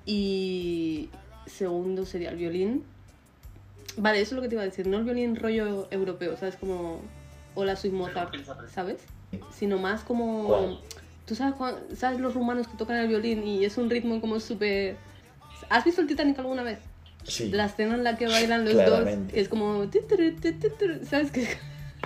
[0.05, 1.09] Y
[1.47, 2.83] segundo sería el violín.
[3.97, 4.87] Vale, eso es lo que te iba a decir.
[4.89, 6.57] No el violín rollo europeo, ¿sabes?
[6.57, 7.01] Como.
[7.57, 8.35] O la Mozart,
[8.73, 8.99] ¿sabes?
[9.51, 10.79] Sino más como.
[11.27, 11.55] ¿Tú sabes,
[11.99, 14.97] sabes los rumanos que tocan el violín y es un ritmo como súper.
[15.69, 16.79] ¿Has visto el Titanic alguna vez?
[17.25, 17.51] Sí.
[17.51, 19.25] La escena en la que bailan los Claramente.
[19.25, 19.85] dos, que es como.
[21.11, 21.49] ¿Sabes qué?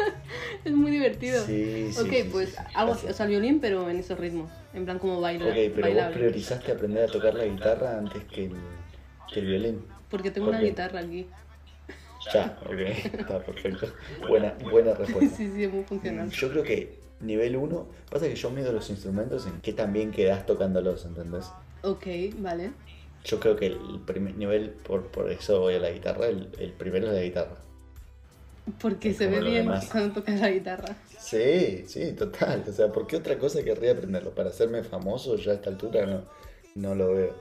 [0.64, 1.44] es muy divertido.
[1.44, 2.00] Sí, sí.
[2.00, 2.62] ok, sí, pues sí, sí.
[2.74, 3.06] algo Así.
[3.08, 4.50] o sea, el violín, pero en esos ritmos.
[4.72, 6.16] En plan, como baila, Ok, pero vos bailable.
[6.16, 8.52] priorizaste aprender a tocar la guitarra antes que el,
[9.34, 9.84] que el violín.
[10.08, 10.68] Porque tengo ¿Por una qué?
[10.70, 11.26] guitarra aquí.
[12.32, 12.72] Ya, ok,
[13.18, 13.86] está perfecto.
[14.28, 15.36] Buena, buena respuesta.
[15.36, 16.30] sí, sí, es muy funcional.
[16.30, 20.10] Yo creo que nivel 1, pasa que yo mido los instrumentos en qué tan bien
[20.10, 21.50] quedás tocándolos, ¿entendés?
[21.82, 22.06] Ok,
[22.38, 22.72] vale.
[23.24, 26.72] Yo creo que el primer nivel, por, por eso voy a la guitarra, el, el
[26.72, 27.56] primero es la guitarra.
[28.80, 29.88] Porque Es se ve bien demás.
[29.90, 30.94] cuando tocas la guitarra.
[31.18, 32.64] Sí, sí, total.
[32.68, 34.30] O sea, ¿por qué otra cosa querría aprenderlo?
[34.34, 36.24] Para hacerme famoso ya a esta altura no,
[36.76, 37.34] no lo veo.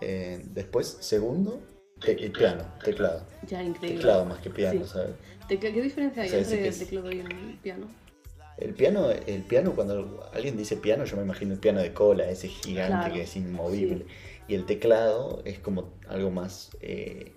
[0.00, 1.60] Eh, después, segundo,
[2.00, 3.24] te- el piano, teclado.
[3.46, 3.98] Ya, increíble.
[3.98, 4.90] Teclado más que piano, Sí.
[4.92, 5.14] ¿sabes?
[5.48, 7.86] ¿Qué diferencia hay O sea, sí entre el teclado y el piano?
[8.58, 12.28] El piano, el piano, cuando alguien dice piano, yo me imagino el piano de cola,
[12.30, 14.06] ese gigante Claro, que es inmovible.
[14.48, 17.32] Y el teclado es como algo más eh,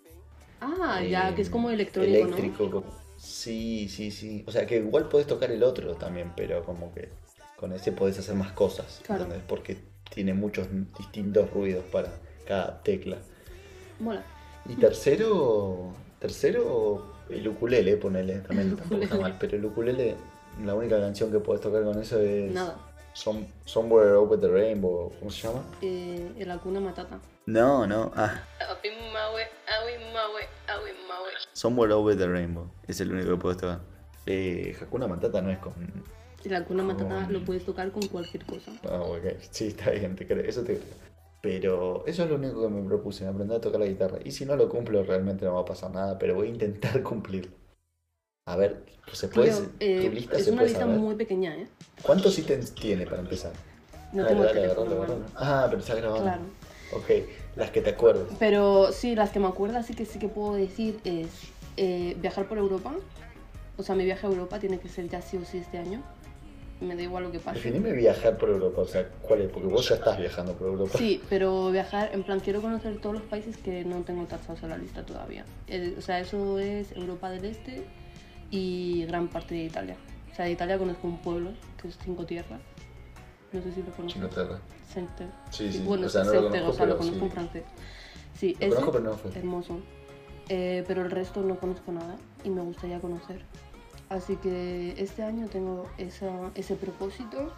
[0.60, 2.70] Ah, ya, eh, que es como electrónico, eléctrico.
[2.70, 4.44] como- Sí, sí, sí.
[4.48, 7.10] O sea, que igual podés tocar el otro también, pero como que
[7.58, 9.00] con ese podés hacer más cosas.
[9.06, 9.26] Claro.
[9.48, 9.78] Porque
[10.14, 12.10] tiene muchos distintos ruidos para
[12.46, 13.18] cada tecla.
[14.00, 14.06] ¿no?
[14.06, 14.24] Mola.
[14.68, 19.38] Y tercero, tercero, el ukulele, ponele, también El tampoco está mal.
[19.40, 20.16] Pero el ukulele,
[20.64, 22.78] la única canción que podés tocar con eso es Nada.
[23.14, 25.64] Some- Somewhere Over the Rainbow, ¿cómo se llama?
[25.82, 27.20] Eh, el Hakuna Matata.
[27.46, 28.42] No, no, ah,
[31.54, 33.80] Somewhere Over the Rainbow, es el único que podés tocar.
[34.26, 35.74] Eh, Hakuna Matata no es con...
[36.44, 38.72] El Hakuna Matata Con- lo puedes tocar con cualquier cosa.
[38.84, 41.13] Ah, ok, sí, está bien, te creo, eso te creo.
[41.44, 44.18] Pero eso es lo único que me propuse, aprender a tocar la guitarra.
[44.24, 47.04] Y si no lo cumplo, realmente no va a pasar nada, pero voy a intentar
[47.04, 47.52] cumplirlo.
[48.48, 49.52] A ver, ¿se puede,
[49.82, 51.00] eh, tu lista es se una puede lista saber?
[51.00, 51.68] muy pequeña, ¿eh?
[52.02, 53.52] ¿Cuántos ítems tiene para empezar?
[54.14, 55.16] No Dale, tengo el dale, teléfono, bueno.
[55.36, 56.24] Ah, pero está grabando.
[56.24, 56.42] Claro.
[56.96, 57.10] Ok,
[57.58, 58.28] las que te acuerdes.
[58.40, 61.28] Pero sí, las que me acuerdo así que sí que puedo decir es
[61.76, 62.94] eh, viajar por Europa.
[63.78, 66.02] O sea, mi viaje a Europa tiene que ser ya sí o sí este año.
[66.84, 67.60] Me da igual lo que pase.
[67.60, 69.50] Definime viajar por Europa, o sea, ¿cuál es?
[69.52, 70.98] Porque vos ya estás viajando por Europa.
[70.98, 74.70] Sí, pero viajar, en plan, quiero conocer todos los países que no tengo tachados en
[74.70, 75.46] la lista todavía.
[75.68, 77.84] El- o sea, eso es Europa del Este
[78.52, 79.96] y gran parte de Italia.
[80.32, 82.60] O sea, de Italia conozco un pueblo que es Cinco Tierras.
[83.54, 84.16] No sé si lo conoces.
[84.18, 84.60] Inglaterra.
[84.94, 85.26] Sainte.
[85.52, 85.84] Sí, sí.
[85.86, 87.26] Bueno, o sea, no lo Sainte, conozco, o sea, lo conozco sí.
[87.26, 87.64] en francés.
[88.38, 89.32] Sí, Lo ese, conozco, pero no fue.
[89.38, 89.80] hermoso.
[90.50, 93.42] Eh, pero el resto no conozco nada y me gustaría conocer.
[94.10, 97.52] Así que este año tengo esa, ese propósito.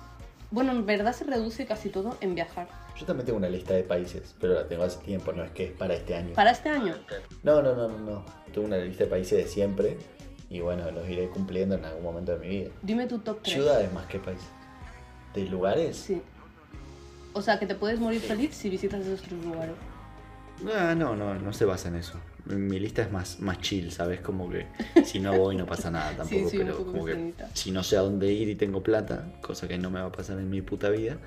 [0.52, 2.68] Bueno, en verdad se reduce casi todo en viajar.
[2.98, 5.66] Yo también tengo una lista de países, pero la tengo hace tiempo, no es que
[5.66, 6.34] es para este año.
[6.34, 6.96] Para este año,
[7.44, 8.26] No, no, no, no, no.
[8.54, 9.98] Tengo una lista de países de siempre
[10.50, 12.70] y bueno, los iré cumpliendo en algún momento de mi vida.
[12.84, 13.54] dime tu top 3.
[13.54, 14.48] Ciudades más que países.
[15.34, 15.98] ¿De lugares?
[15.98, 16.22] Sí.
[17.34, 19.76] O sea, que te puedes morir feliz si visitas esos tres lugares.
[20.74, 22.18] Ah, no, no, no se basa en eso.
[22.46, 24.22] Mi, lista es más, más chill, ¿sabes?
[24.22, 24.68] Como que
[25.04, 28.02] si no voy no pasa nada tampoco, sí, pero como que si no sé a
[28.02, 30.90] dónde ir y tengo plata, cosa que no me va a pasar en mi puta
[30.90, 31.18] vida,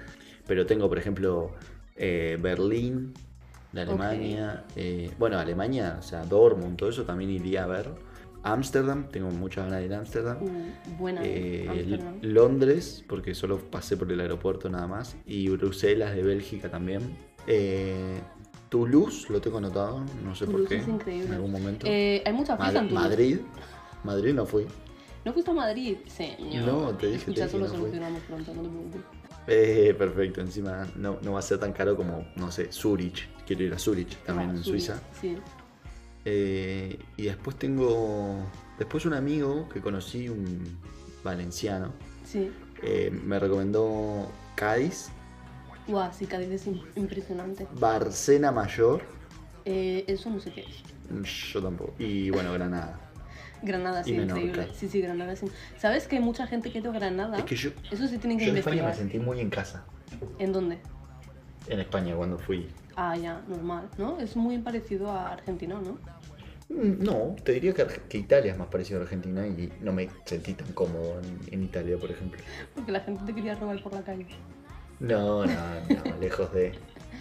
[0.47, 1.53] pero tengo, por ejemplo,
[1.97, 3.15] eh, Berlín,
[3.73, 4.65] de Alemania.
[4.77, 7.91] eh, bueno, Alemania, o sea, Dortmund, todo eso también iría a ver.
[8.43, 10.43] Ámsterdam, tengo muchas ganas de ir a Ámsterdam.
[10.43, 11.21] Uh, buena.
[11.25, 15.17] Eh, Londres, porque solo pasé por el aeropuerto nada más.
[15.27, 17.03] Y Bruselas de Bélgica también.
[17.47, 18.21] Eh,
[18.69, 20.77] Toulouse, lo tengo anotado, no sé por qué.
[20.77, 21.27] es increíble.
[21.29, 21.87] En algún momento.
[21.89, 23.09] Eh, hay mucha fiesta Mad- en Toulouse.
[23.09, 23.39] Madrid.
[24.05, 24.67] Madrid no fui.
[25.25, 25.97] ¿No fuiste a Madrid?
[26.07, 26.65] Señor.
[26.67, 27.79] No, te dije, te Escucha, dije, eso lo no fui.
[27.81, 29.01] solucionamos pronto, no te preocupes.
[29.51, 33.29] Eh, perfecto, encima no, no va a ser tan caro como, no sé, Zurich.
[33.47, 35.03] Quiero ir a Zurich, también Ah, en Zurich, Suiza.
[35.21, 35.37] Sí.
[36.25, 38.39] Eh, y después tengo.
[38.79, 40.79] Después un amigo que conocí, un
[41.25, 41.93] valenciano,
[42.25, 42.51] Sí.
[42.83, 45.09] eh, me recomendó Cádiz,
[45.88, 47.66] Guau, sí, Cádiz es im- impresionante.
[47.72, 49.03] Barcena Mayor,
[49.64, 51.53] Eh, eso no sé qué es.
[51.53, 52.98] yo tampoco, y bueno, Granada.
[53.62, 54.68] Granada, sí, increíble.
[54.74, 55.46] Sí, sí, Granada sí.
[55.79, 57.38] ¿Sabes que hay mucha gente que ha ido a Granada?
[57.38, 58.90] Es que yo, Eso sí tienen que yo en España investigar.
[58.90, 59.85] me sentí muy en casa.
[60.38, 60.79] ¿En dónde?
[61.68, 62.66] En España cuando fui.
[62.96, 64.18] Ah, ya, normal, ¿no?
[64.18, 65.98] Es muy parecido a Argentina, ¿no?
[66.74, 70.09] Mm, No, te diría que, que Italia es más parecido a Argentina y no me
[70.24, 72.40] sentí tan cómodo en, en Italia, por ejemplo.
[72.74, 74.27] Porque la gente te quería robar por la calle.
[75.01, 76.73] No, no, no, lejos de.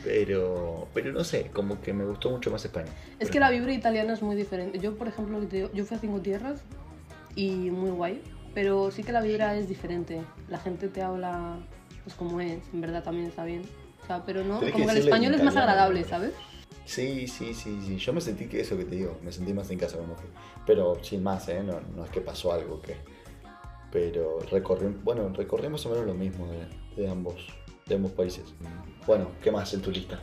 [0.04, 2.92] Pero, pero no sé, como que me gustó mucho más España.
[3.20, 4.80] Es que la vibra italiana es muy diferente.
[4.80, 5.42] Yo, por ejemplo,
[5.74, 6.62] yo fui a Cinco Tierras
[7.36, 8.22] y muy guay,
[8.54, 10.22] pero sí que la vibra es diferente.
[10.50, 11.58] La gente te habla
[12.04, 13.64] pues como es, en verdad también está bien.
[14.02, 16.06] O sea, pero no, Tenés que como que el español es más agradable.
[16.06, 16.32] ¿sabes?
[16.86, 17.98] Sí, sí, sí, sí.
[17.98, 20.30] Yo me sentí que eso que te digo, me sentí más en casa cuando fui.
[20.66, 21.62] Pero sin más, ¿eh?
[21.62, 22.96] No, no es que pasó algo que.
[23.92, 27.46] Pero recorrí, bueno, recorrí más o menos lo mismo de, de ambos,
[27.88, 28.46] de ambos países.
[29.06, 30.20] Bueno, ¿qué más en tu lista?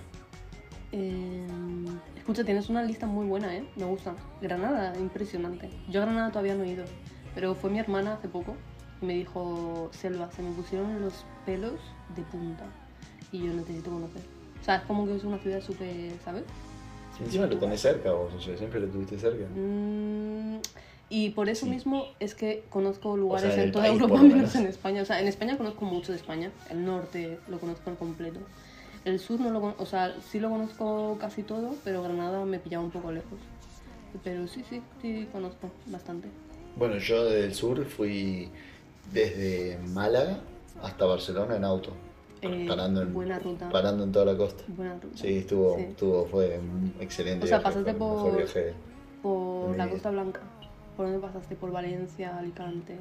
[0.93, 1.47] Eh,
[2.17, 3.65] escucha, tienes una lista muy buena, ¿eh?
[3.77, 4.15] Me gusta.
[4.41, 5.71] Granada, impresionante.
[5.89, 6.85] Yo a Granada todavía no he ido,
[7.35, 8.55] pero fue mi hermana hace poco
[9.01, 11.81] y me dijo, Selva, se me pusieron los pelos
[12.15, 12.65] de punta
[13.33, 14.23] y yo necesito conocer.
[14.61, 16.45] O sea, es como que es una ciudad súper, ¿sabes?
[17.21, 19.45] Encima lo tenés cerca vos, o sea, siempre lo tuviste cerca.
[19.55, 20.59] Mm,
[21.11, 21.71] y por eso Sí.
[21.73, 25.03] mismo es que conozco lugares sea, en toda Europa menos en España.
[25.03, 26.51] O sea, en España conozco mucho de España.
[26.71, 28.41] El norte lo conozco por completo.
[29.05, 32.83] El sur no lo o sea, sí lo conozco casi todo, pero Granada me pillaba
[32.85, 33.39] un poco lejos.
[34.23, 36.29] Pero sí, sí, sí conozco bastante.
[36.77, 38.49] Bueno, yo del sur fui
[39.13, 40.41] desde Málaga
[40.83, 41.91] hasta Barcelona en auto,
[42.43, 43.69] Eh, parando, en, buena ruta.
[43.71, 44.65] parando en toda la costa.
[44.69, 45.17] Buena ruta.
[45.17, 45.83] Sí, estuvo, Sí.
[45.83, 48.45] estuvo, fue un excelente O sea, viaje, pasaste por-.
[49.23, 49.89] Por la.
[49.89, 50.41] Costa Blanca.
[50.97, 51.57] ¿Por dónde pasaste?
[51.57, 52.97] Por Valencia, Alicante.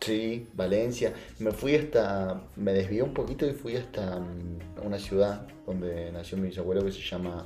[0.00, 1.12] Sí, Valencia.
[1.40, 6.38] Me fui hasta, me desvié un poquito y fui hasta mm, una ciudad donde nació
[6.38, 7.44] mi bisabuelo que se llama...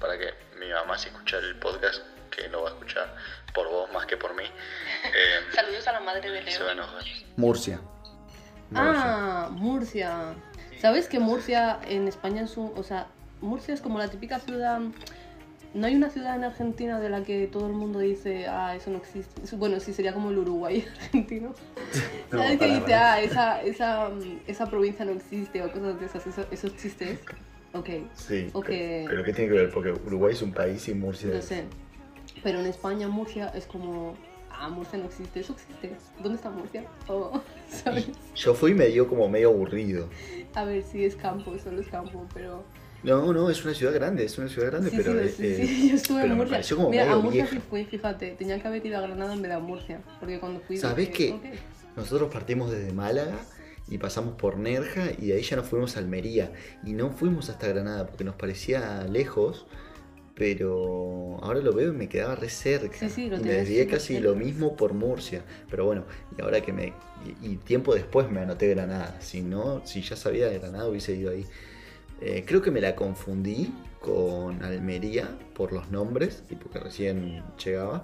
[0.00, 0.26] Para que
[0.58, 3.14] mi mamá si escuchar el podcast, que lo va a escuchar
[3.54, 4.44] por vos más que por mí,
[5.04, 7.02] eh, Saludos a la madre de se va a enojar.
[7.36, 7.80] Murcia.
[8.74, 10.34] Ah, Murcia.
[10.80, 12.72] ¿Sabes que Murcia en España es un...
[12.76, 13.08] O sea,
[13.42, 14.80] Murcia es como la típica ciudad...
[15.74, 18.90] No hay una ciudad en Argentina de la que todo el mundo dice, ah, eso
[18.90, 19.56] no existe.
[19.56, 21.52] Bueno, sí, sería como el Uruguay argentino.
[22.30, 24.10] No, ¿Sabes que dice, ah, esa, esa,
[24.46, 27.18] esa provincia no existe o cosas de esas, eso- esos chistes?
[27.72, 28.66] Ok, Sí, Ok.
[28.68, 29.70] pero, pero ¿qué tiene que ver?
[29.72, 31.44] Porque Uruguay es un país y Murcia no es...
[31.46, 31.64] sé.
[32.44, 34.14] Pero en España Murcia es como,
[34.52, 35.96] ah, Murcia no existe, eso existe.
[36.22, 36.84] ¿Dónde está Murcia?
[37.08, 38.08] Oh, ¿sabes?
[38.36, 40.08] Yo fui y me dio como medio aburrido.
[40.54, 42.62] A ver, sí es campo, solo es campo, pero...
[43.04, 45.12] No, no, es una ciudad grande, es una ciudad grande, Sí, pero...
[45.12, 46.52] sí, eh, sí, eh, sí, yo estuve en me Murcia.
[46.56, 49.42] pareció como Mira, a Murcia sí fui, fíjate, tenía que haber ido a Granada en
[49.42, 50.76] vez de a Murcia, porque cuando fui...
[50.78, 51.58] ¿Sabés dije, qué?
[51.96, 53.36] Nosotros partimos desde Málaga
[53.88, 56.52] y pasamos por Nerja y de ahí ya nos fuimos a Almería.
[56.84, 59.66] Y no fuimos hasta Granada porque nos parecía lejos,
[60.34, 62.96] pero ahora lo veo y me quedaba re cerca.
[62.98, 64.28] Sí, sí, lo y me desvié casi cerca.
[64.30, 65.42] lo mismo por Murcia.
[65.70, 66.04] Pero bueno,
[66.36, 66.94] y ahora que me...
[67.42, 69.20] Y, y tiempo después me anoté Granada.
[69.20, 71.46] Si no, si ya sabía de Granada hubiese ido ahí.
[72.20, 78.02] Eh, creo que me la confundí con Almería por los nombres y porque recién llegaba.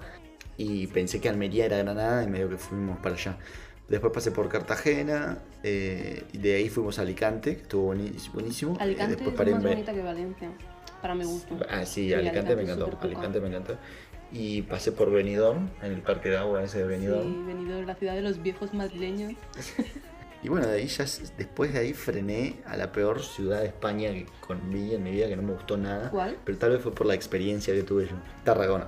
[0.57, 3.37] Y pensé que Almería era Granada y medio que fuimos para allá.
[3.87, 8.73] Después pasé por Cartagena eh, y de ahí fuimos a Alicante, que estuvo buení- buenísimo.
[8.75, 10.49] Eh, Alicante después es más bonita que Valencia,
[11.01, 11.57] para mi gusto.
[11.69, 12.97] Ah, sí, Sí, Alicante, Alicante me encantó.
[13.01, 13.77] Alicante me encantó.
[14.31, 17.23] Y pasé por Benidorm, en el parque de agua ese de Benidorm.
[17.23, 19.33] Sí, venido de la ciudad de los viejos madrileños.
[20.43, 21.05] Y bueno, de ahí ya,
[21.37, 24.25] después de ahí frené a la peor ciudad de España que
[24.69, 26.09] vi en mi vida, que no me gustó nada.
[26.09, 26.37] ¿Cuál?
[26.43, 28.15] Pero tal vez fue por la experiencia que tuve yo.
[28.43, 28.87] Tarragona.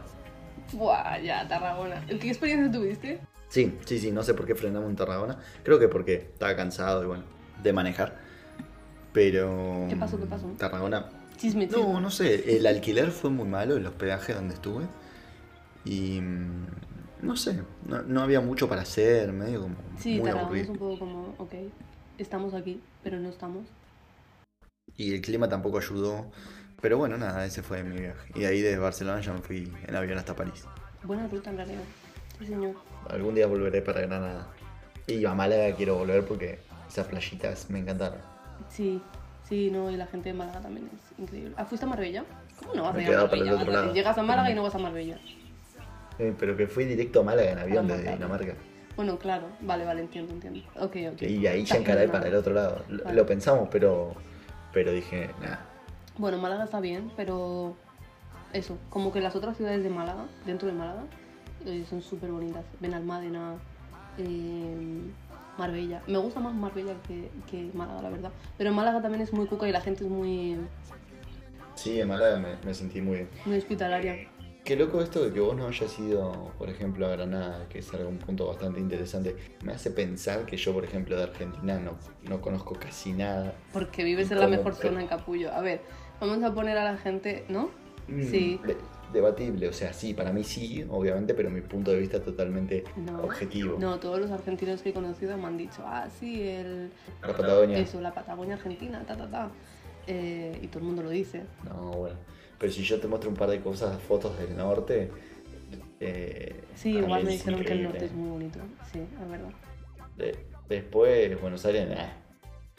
[0.72, 2.04] Buah, ya, Tarragona.
[2.08, 3.20] ¿Qué experiencia tuviste?
[3.50, 5.38] Sí, sí, sí, no sé por qué frenamos en Tarragona.
[5.64, 7.24] Creo que porque estaba cansado y bueno,
[7.62, 8.18] de manejar.
[9.14, 9.86] Pero.
[9.90, 10.48] ¿Qué pasó, qué pasó?
[10.58, 11.10] Tarragona.
[11.38, 11.84] Chisme, chisme.
[11.84, 12.58] No, no sé.
[12.58, 14.86] El alquiler fue muy malo, el hospedaje donde estuve.
[15.86, 16.20] Y.
[17.24, 20.72] No sé, no, no había mucho para hacer, medio como Sí, muy aburrido.
[20.74, 21.54] un poco como, ok,
[22.18, 23.66] estamos aquí, pero no estamos.
[24.98, 26.26] Y el clima tampoco ayudó.
[26.82, 28.32] Pero bueno, nada, ese fue mi viaje.
[28.36, 30.66] Y ahí desde Barcelona ya me fui en avión hasta París.
[31.04, 31.82] Buena ruta en realidad.
[32.40, 32.76] Sí, señor.
[33.10, 34.48] Algún día volveré para Granada.
[35.08, 36.60] Y a Málaga quiero volver porque
[36.90, 38.20] esas playitas me encantaron.
[38.70, 39.02] Sí,
[39.48, 41.54] sí, no, y la gente de Málaga también es increíble.
[41.58, 42.26] ¿Ah, fuiste a Marbella?
[42.60, 43.62] ¿Cómo no vas Me a ir a quedado para el Marbella?
[43.64, 43.94] otro lado.
[43.94, 45.20] Llegas a Málaga y no vas a Marbella.
[46.20, 48.12] Eh, pero que fui directo a Málaga en avión desde.
[48.14, 48.54] Dinamarca.
[48.96, 50.60] Bueno, claro, vale, vale, entiendo, entiendo.
[50.80, 51.22] Ok, ok.
[51.24, 52.84] Y ahí ya encaré para el otro lado.
[52.90, 53.16] Lo, Vale.
[53.16, 54.14] lo pensamos, pero,
[54.72, 55.66] pero dije, nada.
[56.18, 57.76] Bueno, Málaga está bien, pero
[58.54, 61.06] eso, como que las otras ciudades de Málaga, dentro de Málaga,
[61.66, 62.64] eh, son súper bonitas.
[62.80, 63.56] Benalmádena,
[64.20, 65.02] eh,
[65.58, 66.04] Marbella.
[66.06, 68.32] Me gusta más Marbella que, que Málaga, la verdad.
[68.60, 70.56] Pero en Málaga también es muy cuca y la gente es muy,
[71.76, 73.30] Sí, en Málaga me, me sentí muy bien.
[73.46, 74.28] muy hospitalaria.
[74.64, 77.94] Qué loco esto de que vos no hayas ido, por ejemplo, a Granada, que es
[77.94, 79.36] algún punto bastante interesante.
[79.62, 81.98] Me hace pensar que yo, por ejemplo, de Argentina no,
[82.30, 83.56] no conozco casi nada.
[83.74, 85.52] Porque vives en la mejor zona en Capullo.
[85.54, 85.82] A ver,
[86.22, 87.72] vamos a poner a la gente, ¿no?
[88.08, 88.60] Mm, Sí.
[88.66, 88.78] de-
[89.12, 92.84] debatible, o sea, sí, para mí sí, obviamente, pero mi punto de vista es totalmente
[92.96, 93.22] No.
[93.22, 93.78] objetivo.
[93.80, 96.90] No, todos los argentinos que he conocido me han dicho, ah, sí, el...
[97.22, 97.78] La Patagonia.
[97.80, 99.52] Eso, la Patagonia Argentina, ta, ta, ta.
[100.08, 101.44] Eh, y todo el mundo lo dice.
[101.66, 102.16] No, bueno.
[102.64, 105.12] Pero si yo te muestro un par de cosas, fotos del norte.
[106.00, 108.60] eh, Sí, igual me dijeron que el norte es muy bonito.
[108.90, 109.50] Sí, es verdad.
[110.16, 110.38] De-
[110.70, 112.08] después, Buenos Aires, nah.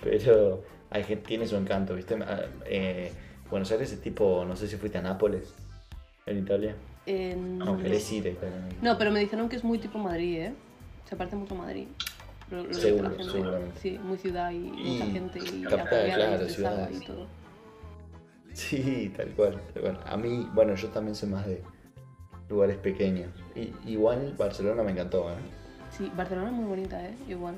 [0.02, 2.14] Pero hay gente, tiene su encanto, ¿viste?
[2.14, 3.12] Ah, eh,
[3.50, 5.52] Buenos Aires es tipo, no sé si fuiste a Nápoles,
[6.24, 6.74] en Italia.
[7.04, 8.56] Eh, No, no, querés ir a Italia.
[8.80, 10.54] no, pero me dijeron que es muy tipo Madrid, ¿eh?
[11.10, 11.88] Se parece mucho a Madrid.
[12.50, 13.78] Lo- Seguro, seguramente.
[13.82, 17.02] Sí, muy ciudad y, mucha gente y capital, claro, ciudades.
[17.02, 17.26] y todo.
[18.54, 20.00] Sí, tal cual, tal cual.
[20.06, 21.62] A mí, bueno, yo también soy más de
[22.48, 23.30] lugares pequeños.
[23.54, 25.34] Y, igual Barcelona me encantó, ¿eh?
[25.90, 27.14] Sí, Barcelona es muy bonita, ¿eh?
[27.28, 27.56] Igual.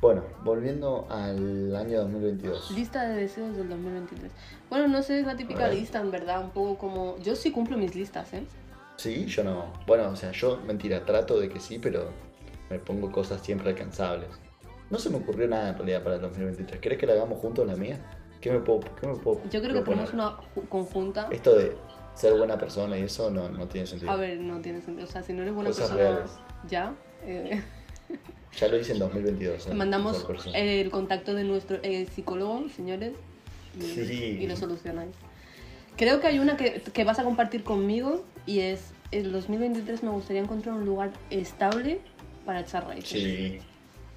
[0.00, 2.70] Bueno, volviendo al año 2022.
[2.70, 4.30] Lista de deseos del 2023.
[4.70, 7.18] Bueno, no sé, es la típica lista, en verdad, un poco como...
[7.18, 8.44] Yo sí cumplo mis listas, ¿eh?
[8.96, 9.72] Sí, yo no.
[9.86, 12.10] Bueno, o sea, yo, mentira, trato de que sí, pero
[12.70, 14.28] me pongo cosas siempre alcanzables.
[14.90, 16.80] No se me ocurrió nada en realidad para el 2023.
[16.80, 17.98] ¿Querés que la hagamos juntos la mía?
[18.40, 20.06] ¿Qué me puedo, qué me puedo Yo creo que proponer?
[20.06, 21.28] tenemos una ju- conjunta.
[21.30, 21.76] Esto de
[22.14, 24.10] ser buena persona y eso no, no tiene sentido.
[24.10, 25.06] A ver, no tiene sentido.
[25.06, 26.30] O sea, si no eres buena Cosas persona reales.
[26.68, 27.62] ya, eh,
[28.60, 29.66] Ya lo hice en 2022.
[29.68, 29.74] ¿eh?
[29.74, 33.12] mandamos el contacto de nuestro eh, psicólogo, señores,
[33.78, 34.38] y, Sí.
[34.40, 35.14] y lo solucionáis.
[35.96, 40.10] Creo que hay una que, que vas a compartir conmigo y es, el 2023 me
[40.10, 42.00] gustaría encontrar un lugar estable
[42.46, 43.08] para echar raíces.
[43.10, 43.58] Sí,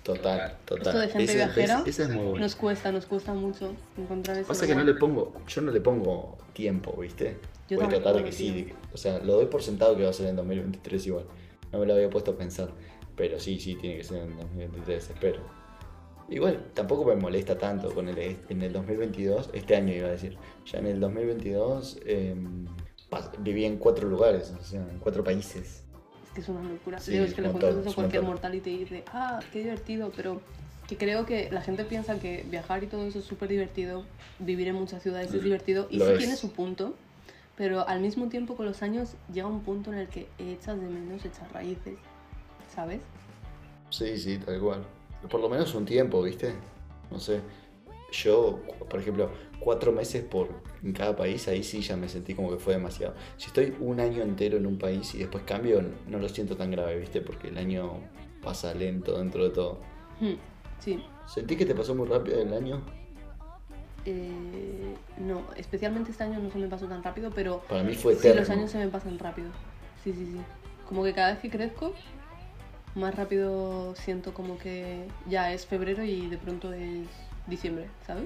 [0.04, 0.88] total, total.
[0.88, 2.40] Esto de gente Ese- viajera ese- ese es muy bueno.
[2.40, 5.82] Nos cuesta, nos cuesta mucho encontrar ese Pasa que no le pongo, yo no le
[5.82, 7.38] pongo tiempo, ¿viste?
[7.70, 10.04] Yo Voy a tampoco tratar de que sí, o sea, lo doy por sentado que
[10.04, 11.26] va a ser en 2023 igual.
[11.72, 12.70] No me lo había puesto a pensar,
[13.16, 15.40] pero sí, sí, tiene que ser en 2023, espero.
[16.30, 20.38] Igual, tampoco me molesta tanto con el, en el 2022, este año iba a decir,
[20.66, 22.36] ya en el 2022 eh,
[23.10, 25.81] pas- viví en cuatro lugares, o sea, en cuatro países.
[26.34, 27.00] Que es una locura.
[27.00, 30.12] Sí, Digo, es que le cuentas a cualquier mortal y te dice, ah, qué divertido,
[30.16, 30.42] pero
[30.88, 34.04] que creo que la gente piensa que viajar y todo eso es súper divertido,
[34.40, 36.18] vivir en muchas ciudades es divertido, y sí es.
[36.18, 36.96] tiene su punto,
[37.56, 40.88] pero al mismo tiempo con los años llega un punto en el que echas de
[40.88, 41.98] menos echar raíces,
[42.74, 43.02] ¿sabes?
[43.90, 44.84] Sí, sí, tal cual.
[45.30, 46.54] Por lo menos un tiempo, ¿viste?
[47.10, 47.40] No sé.
[48.12, 50.50] Yo, por ejemplo, cuatro meses por
[50.84, 53.14] en cada país, ahí sí ya me sentí como que fue demasiado.
[53.38, 56.72] Si estoy un año entero en un país y después cambio, no lo siento tan
[56.72, 57.22] grave, ¿viste?
[57.22, 57.94] Porque el año
[58.44, 59.80] pasa lento dentro de todo.
[60.20, 60.34] Hmm,
[60.80, 61.04] Sí.
[61.28, 62.82] ¿Sentí que te pasó muy rápido el año?
[64.06, 68.14] Eh, no, especialmente este año no se me pasó tan rápido, pero Para mí fue
[68.14, 68.42] sí, eterno.
[68.42, 69.50] los años se me pasan rápido.
[70.04, 70.38] Sí, sí, sí.
[70.90, 71.94] Como que cada vez que crezco,
[72.96, 77.08] más rápido siento como que ya es febrero y de pronto es
[77.52, 78.24] diciembre, ¿sabes?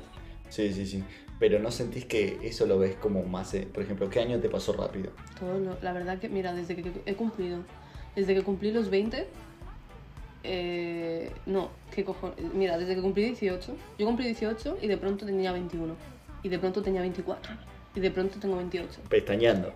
[0.50, 1.04] Sí, sí, sí.
[1.38, 3.54] Pero no sentís que eso lo ves como más...
[3.56, 5.12] eh, Por ejemplo, ¿qué año te pasó rápido?
[5.38, 7.60] Todo la verdad que, mira, desde que he cumplido,
[8.16, 9.28] desde que cumplí los 20,
[10.44, 12.38] eh, no, ¿qué cojones?
[12.54, 15.94] Mira, desde que cumplí 18, yo cumplí 18 y de pronto tenía 21,
[16.44, 17.52] y de pronto tenía 24,
[17.96, 19.02] y de pronto tengo 28.
[19.10, 19.74] Pestañeando.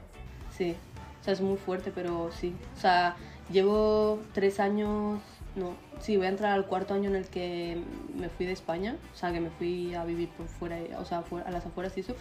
[0.56, 0.76] Sí,
[1.20, 2.54] o sea, es muy fuerte, pero sí.
[2.78, 3.18] O sea,
[3.52, 5.20] llevo tres años,
[5.56, 7.82] no, sí, voy a entrar al cuarto año en el que
[8.16, 11.24] me fui de España, o sea, que me fui a vivir por fuera, o sea,
[11.46, 12.16] a las afueras y eso,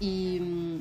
[0.00, 0.78] y, mm,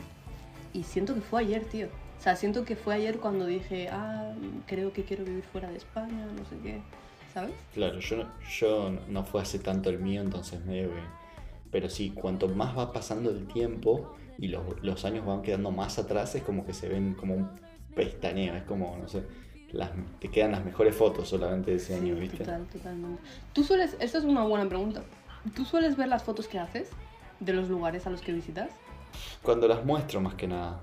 [0.73, 1.87] y siento que fue ayer, tío.
[1.87, 4.33] O sea, siento que fue ayer cuando dije, ah,
[4.67, 6.81] creo que quiero vivir fuera de España, no sé qué,
[7.33, 7.51] ¿sabes?
[7.73, 8.27] Claro, yo,
[8.59, 10.87] yo no fue hace tanto el mío, entonces que...
[11.71, 15.97] Pero sí, cuanto más va pasando el tiempo y los, los años van quedando más
[15.97, 17.49] atrás, es como que se ven como un
[17.95, 19.23] pestañeo, es como, no sé,
[19.73, 22.37] las, te quedan las mejores fotos solamente de ese año, Sí, ¿viste?
[22.39, 23.21] total, totalmente.
[23.53, 25.03] Tú sueles, esta es una buena pregunta,
[25.55, 26.89] ¿tú sueles ver las fotos que haces?
[27.39, 28.69] de los lugares a los que visitas?
[29.41, 30.79] Cuando las muestro más que nada.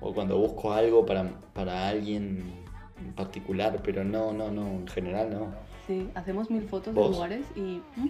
[0.00, 2.52] O cuando busco algo para, para alguien
[3.00, 5.54] en particular, pero no, no, no, en general no.
[5.86, 7.10] Sí, hacemos mil fotos Vos.
[7.10, 8.08] de lugares y mm,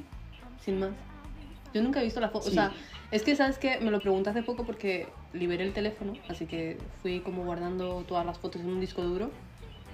[0.64, 0.90] sin más.
[1.74, 2.54] Yo nunca he visto la foto, o Sí.
[2.54, 2.72] sea,
[3.10, 6.78] es que sabes que me lo pregunté hace poco porque liberé el teléfono, así que
[7.02, 9.30] fui como guardando todas las fotos en un disco duro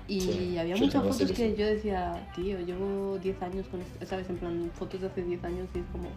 [0.07, 4.29] y Sí, había muchas fotos que yo decía, tío, llevo 10 años con esto, sabes,
[4.29, 6.09] en plan fotos de hace 10 años y es como,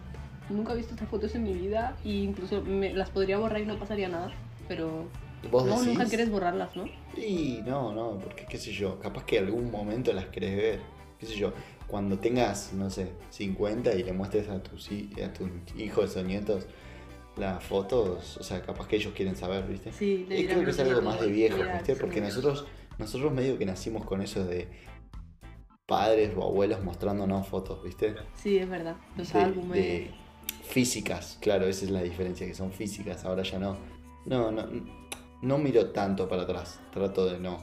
[0.50, 3.66] nunca he visto estas fotos en mi vida e incluso me, las podría borrar y
[3.66, 4.30] no pasaría nada,
[4.66, 5.06] pero
[5.50, 5.94] ¿Vos luego decís?
[5.94, 6.84] nunca quieres borrarlas, ¿no?
[7.16, 10.80] Y no, no, porque qué sé yo, capaz que algún momento las querés ver.
[11.18, 11.52] Qué sé yo,
[11.88, 16.66] cuando tengas, no sé, 50 y le muestres a tus, a tus hijos o nietos
[17.36, 19.92] las fotos, o sea, capaz que ellos quieren saber, ¿viste?
[19.92, 21.96] Sí, Y creo que es algo más de viejos, mira, ¿viste?
[21.96, 22.66] Porque nosotros,
[22.98, 24.68] nosotros medio que nacimos con eso de
[25.86, 28.14] padres o abuelos mostrándonos fotos, ¿viste?
[28.34, 29.72] Sí, es verdad, los de, álbumes.
[29.72, 30.10] de
[30.64, 33.76] físicas, claro, esa es la diferencia, que son físicas, ahora ya no.
[34.26, 34.66] No, no,
[35.40, 37.58] no miro tanto para atrás, trato de no.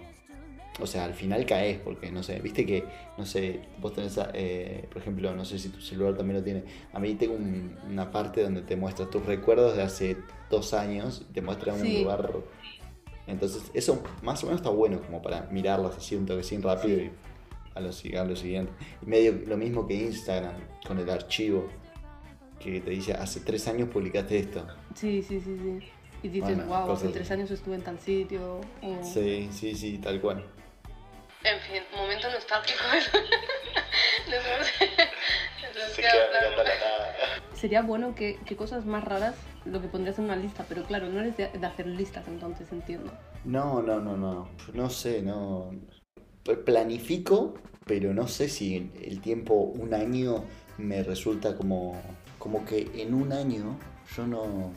[0.82, 2.84] O sea, al final caes, porque no sé, viste que,
[3.18, 6.64] no sé, vos tenés, eh, por ejemplo, no sé si tu celular también lo tiene.
[6.92, 10.18] A mí tengo un- una parte donde te muestra tus recuerdos de hace
[10.50, 12.00] dos años, te muestra un Sí.
[12.00, 12.30] lugar.
[13.28, 17.06] Entonces, eso más o menos está bueno como para mirarlas así un toquecín rápido Sí.
[17.06, 18.72] y a lo, a lo siguiente.
[19.02, 20.54] Y medio lo mismo que Instagram,
[20.88, 21.68] con el archivo,
[22.60, 24.66] que te dice, hace tres años publicaste esto.
[24.94, 25.80] Sí, sí, sí, sí.
[26.24, 28.62] Y dices, Bueno, wow, hace tres años estuve en tal sitio.
[28.82, 30.46] o- Sí, sí, sí, tal cual.
[31.44, 32.80] En fin, momento nostálgico.
[37.66, 39.34] Sería bueno que, que cosas más raras
[39.66, 42.72] lo que pondrías en una lista, pero claro, no eres de, de hacer listas, entonces
[42.72, 43.12] entiendo.
[43.44, 44.48] No, no, no, no.
[44.76, 45.72] No sé, no.
[46.64, 47.56] Planifico,
[47.88, 50.44] pero no sé si el- el tiempo, un año,
[50.78, 52.00] me resulta como.
[52.38, 53.76] Como que en un año
[54.16, 54.72] yo no.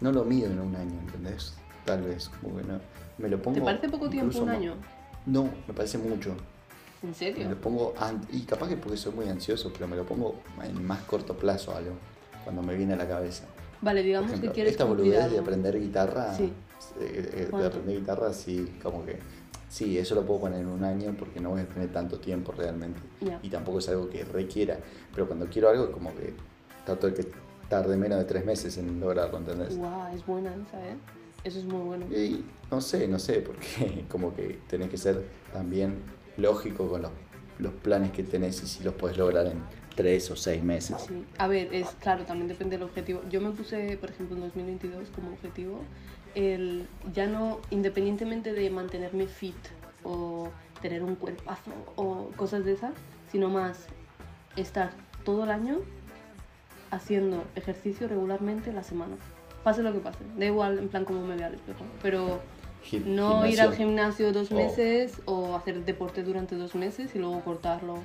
[0.00, 1.54] No lo mido en un año, ¿entendés?
[1.84, 2.80] Tal vez, como que no.
[3.18, 3.54] Me lo pongo.
[3.60, 4.74] ¿Te parece poco tiempo un año?
[5.26, 6.34] No, me parece mucho.
[7.04, 7.50] ¿En Me serio?
[7.50, 7.94] lo pongo.
[8.32, 11.76] Y capaz que porque soy muy ansioso, pero me lo pongo en más corto plazo
[11.76, 11.94] algo.
[12.44, 13.44] Cuando me viene a la cabeza.
[13.80, 16.52] Vale, digamos ejemplo, que quieres esta boludez de aprender guitarra, Sí.
[17.00, 19.18] eh, eh, de aprender guitarra, sí, como que,
[19.68, 22.52] sí, eso lo puedo poner en un año porque no voy a tener tanto tiempo
[22.52, 23.00] realmente.
[23.20, 23.40] Ya.
[23.42, 24.78] Y tampoco es algo que requiera,
[25.12, 26.32] pero cuando quiero algo, como que
[26.86, 27.26] trato de que
[27.68, 29.76] tarde menos de tres meses en lograrlo, ¿entendés?
[29.76, 30.96] Guau, es buena esa, ¿eh?
[31.42, 32.06] Eso es muy bueno.
[32.06, 35.96] Y no sé, no sé, porque como que tenés que ser también
[36.36, 37.10] lógico con los,
[37.58, 39.60] los planes que tenés y si los puedes lograr en
[39.94, 40.96] tres o seis meses.
[41.08, 41.24] Sí.
[41.38, 43.22] A ver, es claro, también depende del objetivo.
[43.30, 45.80] Yo me puse, por ejemplo, en 2022 como objetivo
[46.34, 49.54] el ya no, independientemente de mantenerme fit
[50.02, 50.48] o
[50.80, 52.92] tener un cuerpazo o cosas de esas,
[53.30, 53.86] sino más
[54.56, 54.90] estar
[55.24, 55.78] todo el año
[56.90, 59.16] haciendo ejercicio regularmente la semana.
[59.64, 60.18] Pase lo que pase.
[60.36, 61.84] Da igual en plan cómo me vea al espejo.
[62.02, 62.40] Pero
[63.06, 64.32] no ir al gimnasio.
[64.32, 64.54] dos Oh.
[64.56, 67.98] meses o hacer deporte durante dos meses y luego cortarlo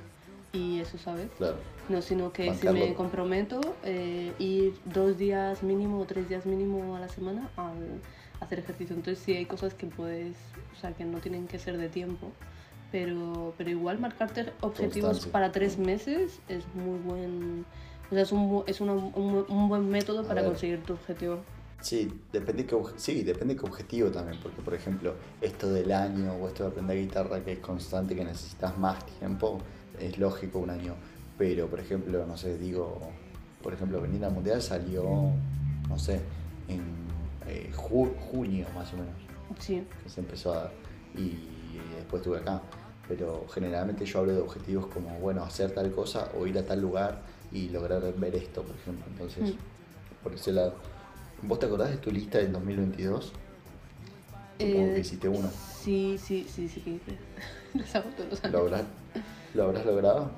[0.52, 1.28] y eso, ¿sabes?
[1.36, 1.56] Claro.
[1.88, 6.94] No, sino que si me comprometo, eh, ir dos días mínimo o tres días mínimo
[6.96, 8.00] a la semana al
[8.40, 8.94] hacer ejercicio.
[8.94, 10.36] Entonces sí hay cosas que puedes,
[10.76, 12.30] o sea, que no tienen que ser de tiempo,
[12.92, 15.32] pero, pero igual marcarte objetivos Constancia.
[15.32, 17.64] para tres meses es muy buen,
[18.10, 21.38] o sea, es un, es una- un, un buen método A para conseguir tu objetivo.
[21.80, 26.34] Sí, depende qué, obje- sí, depende qué objetivo también, porque por ejemplo, esto del año
[26.34, 29.58] o esto de aprender guitarra que es constante, que necesitas más tiempo,
[29.98, 30.94] es lógico un año.
[31.38, 32.98] Pero por ejemplo, no sé, digo,
[33.62, 35.04] por ejemplo, venir al mundial salió,
[35.88, 36.20] no sé,
[36.68, 36.82] en
[37.46, 39.14] eh, ju- junio más o menos,
[39.60, 40.72] Sí, que se empezó a dar.
[41.16, 42.60] Y después estuve acá.
[43.08, 46.80] Pero generalmente yo hablo de objetivos como, bueno, hacer tal cosa o ir a tal
[46.82, 49.06] lugar y lograr ver esto, por ejemplo.
[49.10, 50.22] Entonces, Mm.
[50.22, 50.74] por ese lado.
[51.42, 53.32] ¿Vos te acordás de tu lista del 2022?
[54.58, 55.48] Supongo Eh, que hiciste uno.
[55.82, 57.16] sí, sí, sí, sí que hice.
[57.74, 58.52] Los todos los años.
[58.52, 58.82] ¿Lo habrás,
[59.54, 60.30] ¿Lo habrás logrado?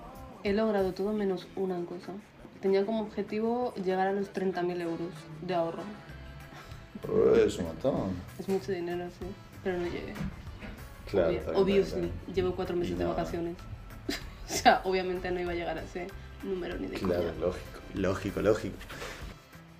[0.42, 2.12] He logrado todo menos una cosa.
[2.60, 5.12] Tenía como objetivo llegar a los 30.000 euros
[5.42, 5.82] de ahorro.
[7.44, 8.10] Es un montón.
[8.38, 9.26] Es mucho dinero, sí,
[9.64, 10.12] pero no llegué.
[11.10, 11.30] Claro.
[11.30, 12.12] Obvia- Obviously, bien.
[12.34, 13.56] llevo cuatro meses de vacaciones.
[14.46, 16.08] o sea, obviamente no iba a llegar a ese
[16.42, 17.34] número ni de Claro, coña.
[17.40, 17.80] lógico.
[17.94, 18.76] Lógico, lógico.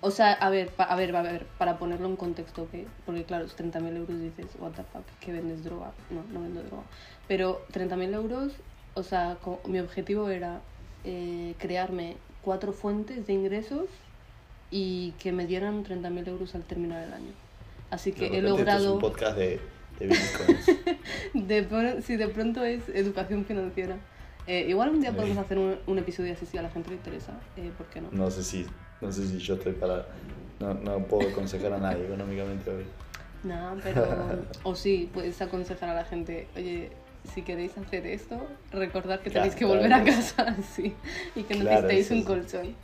[0.03, 2.73] O sea, a ver, a ver, a ver, para ponerlo en contexto, ¿ok?
[3.05, 5.91] Porque claro, 30.000 euros dices, what the fuck, que vendes droga.
[6.09, 6.83] No, no vendo droga.
[7.27, 8.53] Pero 30.000 euros,
[8.93, 10.61] o sea, co- mi objetivo era
[11.03, 13.85] eh, crearme cuatro fuentes de ingresos
[14.69, 17.31] y que me dieran 30.000 euros al terminar el año.
[17.89, 18.85] Así que he logrado...
[18.85, 19.59] Es un podcast de,
[19.99, 20.65] de bitcoins.
[21.33, 23.97] De, si de pronto es educación financiera.
[24.47, 26.95] Eh, igual un día podemos hacer un, un episodio así si a la gente le
[26.95, 27.33] interesa.
[27.57, 28.09] Eh, ¿Por qué no?
[28.11, 28.65] no sé si
[29.01, 30.07] No sé si yo estoy para...
[30.59, 32.85] No, no puedo aconsejar a nadie económicamente hoy.
[33.43, 34.05] No, pero.
[34.63, 36.91] o sí, puedes aconsejar a la gente, oye,
[37.23, 38.39] si queréis hacer esto,
[38.71, 40.95] recordad que tenéis que volver a casa, sí,
[41.35, 42.75] y que Claro, necesitáis eso un colchón.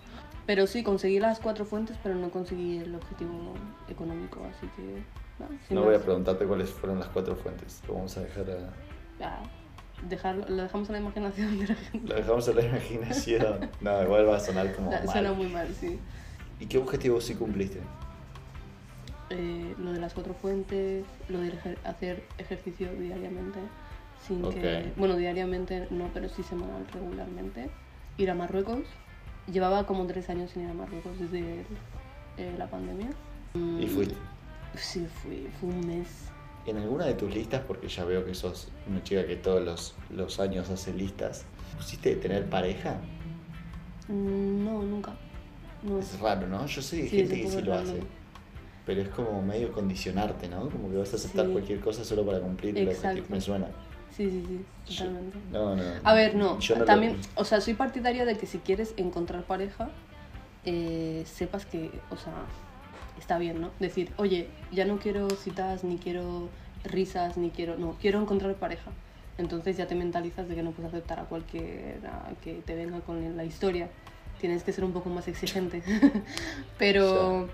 [0.45, 3.53] Pero sí, conseguí las cuatro fuentes, pero no conseguí el objetivo
[3.89, 5.03] económico, así que.
[5.39, 7.81] No, No voy a preguntarte cuáles fueron las cuatro fuentes.
[7.87, 9.25] Lo vamos a dejar a...
[9.25, 9.43] Ah,
[10.07, 12.07] dejarlo, lo dejamos a la imaginación de la gente.
[12.07, 13.69] Lo dejamos a la imaginación.
[13.81, 15.07] No, igual va a sonar como mal.
[15.07, 15.99] Suena muy mal, sí.
[16.59, 17.81] ¿Y qué objetivo sí cumpliste?
[19.29, 23.59] Eh, lo de las cuatro fuentes, lo de hacer ejercicio diariamente,
[24.25, 24.53] sin Ok.
[24.55, 27.69] que, bueno, diariamente no, pero sí semanal regularmente.
[28.17, 28.79] Ir a Marruecos.
[29.51, 31.61] Llevaba como tres años sin ir a Marruecos desde
[32.37, 33.09] eh, la pandemia.
[33.53, 34.15] Mm, Y fuiste.
[34.75, 36.07] Sí, fui, fue un mes.
[36.65, 39.95] En alguna de tus listas, porque ya veo que sos una chica que todos los,
[40.09, 41.45] los años hace listas,
[41.77, 42.97] ¿pusiste de tener pareja?
[44.09, 45.13] Mm, No, nunca.
[45.83, 45.99] No.
[45.99, 46.65] Es raro, ¿no?
[46.65, 47.83] Yo sé de Sí, gente que sí lo raro.
[47.83, 47.99] hace.
[48.85, 50.69] Pero es como medio condicionarte, ¿no?
[50.69, 51.51] Como que vas a aceptar Sí.
[51.51, 53.23] cualquier cosa solo para cumplir lo que Exacto.
[53.29, 53.67] me suena.
[54.15, 55.37] Sí, sí, sí, Yo- totalmente.
[55.51, 55.83] No, no.
[56.03, 59.43] A ver, no, Yo lo- también, o sea, soy partidaria de que si quieres encontrar
[59.43, 59.89] pareja,
[60.65, 62.33] eh, sepas que, o sea,
[63.19, 63.71] está bien, ¿no?
[63.79, 66.49] Decir, oye, ya no quiero citas, ni quiero
[66.83, 68.91] risas, ni quiero, no, quiero encontrar pareja.
[69.37, 73.37] Entonces ya te mentalizas de que no puedes aceptar a cualquiera que te venga con
[73.37, 73.89] la historia.
[74.39, 75.83] Tienes que ser un poco más exigente.
[76.79, 77.47] pero,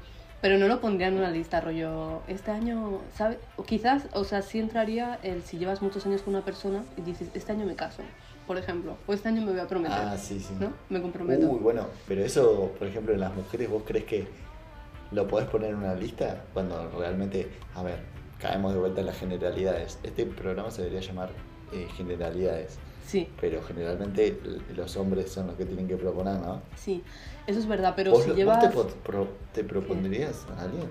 [0.44, 3.38] pero no lo pondría en una lista, rollo, este año, ¿sabes?
[3.56, 7.02] O quizás, o sea, sí entraría el si llevas muchos años con una persona y
[7.02, 8.02] dices, este año me caso,
[8.46, 10.54] por ejemplo, o este año me voy a prometer, Ah, sí, sí.
[10.60, 10.74] ¿no?
[10.90, 11.48] Me comprometo.
[11.50, 14.28] Uy, bueno, pero eso, por ejemplo, en las mujeres, ¿vos crees que
[15.12, 16.44] lo podés poner en una lista?
[16.54, 18.00] Cuando realmente, a ver,
[18.38, 19.98] caemos de vuelta en las generalidades.
[20.04, 21.30] Este programa se debería llamar
[21.72, 24.40] eh, generalidades, Sí, pero generalmente
[24.76, 26.62] los hombres son los que tienen que proponer, ¿no?
[26.76, 27.04] sí,
[27.46, 28.60] eso es verdad, pero ¿Vos, si lo- vos llevas...
[28.62, 28.70] te,
[29.04, 30.88] pro- te propondrías a alguien?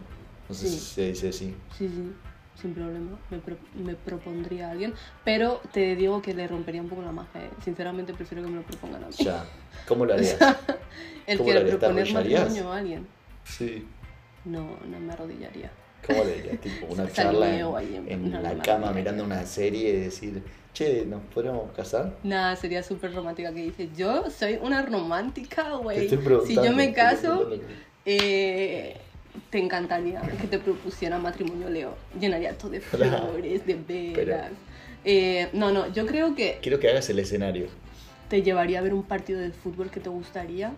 [0.48, 0.74] No sé Sí.
[0.78, 1.56] si se dice sí.
[1.78, 2.12] Sí, sí,
[2.60, 3.18] sin problema.
[3.30, 4.92] Me, pro- me propondría a alguien,
[5.24, 7.44] pero te digo que le rompería un poco la magia.
[7.44, 7.50] ¿eh?
[7.64, 9.14] Sinceramente prefiero que me lo propongan a mí.
[9.18, 9.44] Ya.
[9.88, 10.36] ¿Cómo lo harías?
[11.26, 11.78] El ¿Cómo que lo le harías?
[11.80, 13.06] ¿Te proponer matrimonio a alguien.
[13.44, 13.86] Sí.
[14.44, 15.70] No, no me arrodillaría.
[16.06, 16.60] ¿Cómo le dirías?
[16.60, 17.64] Tipo, una charla en,
[17.96, 20.42] en- en no, la cama mirando una serie y decir,
[20.72, 22.14] che, ¿nos podríamos casar?
[22.22, 26.08] Nada, sería súper romántica que dice, yo soy una romántica, güey.
[26.08, 27.50] Si yo me caso,
[28.04, 28.96] eh,
[29.50, 31.94] te encantaría que te propusiera matrimonio, Leo.
[32.18, 33.74] Llenaría todo de flores, de
[34.14, 34.50] velas.
[35.04, 37.66] Eh, no, no, yo creo que Quiero que hagas el escenario.
[38.28, 40.72] te llevaría a ver un partido de fútbol que te gustaría,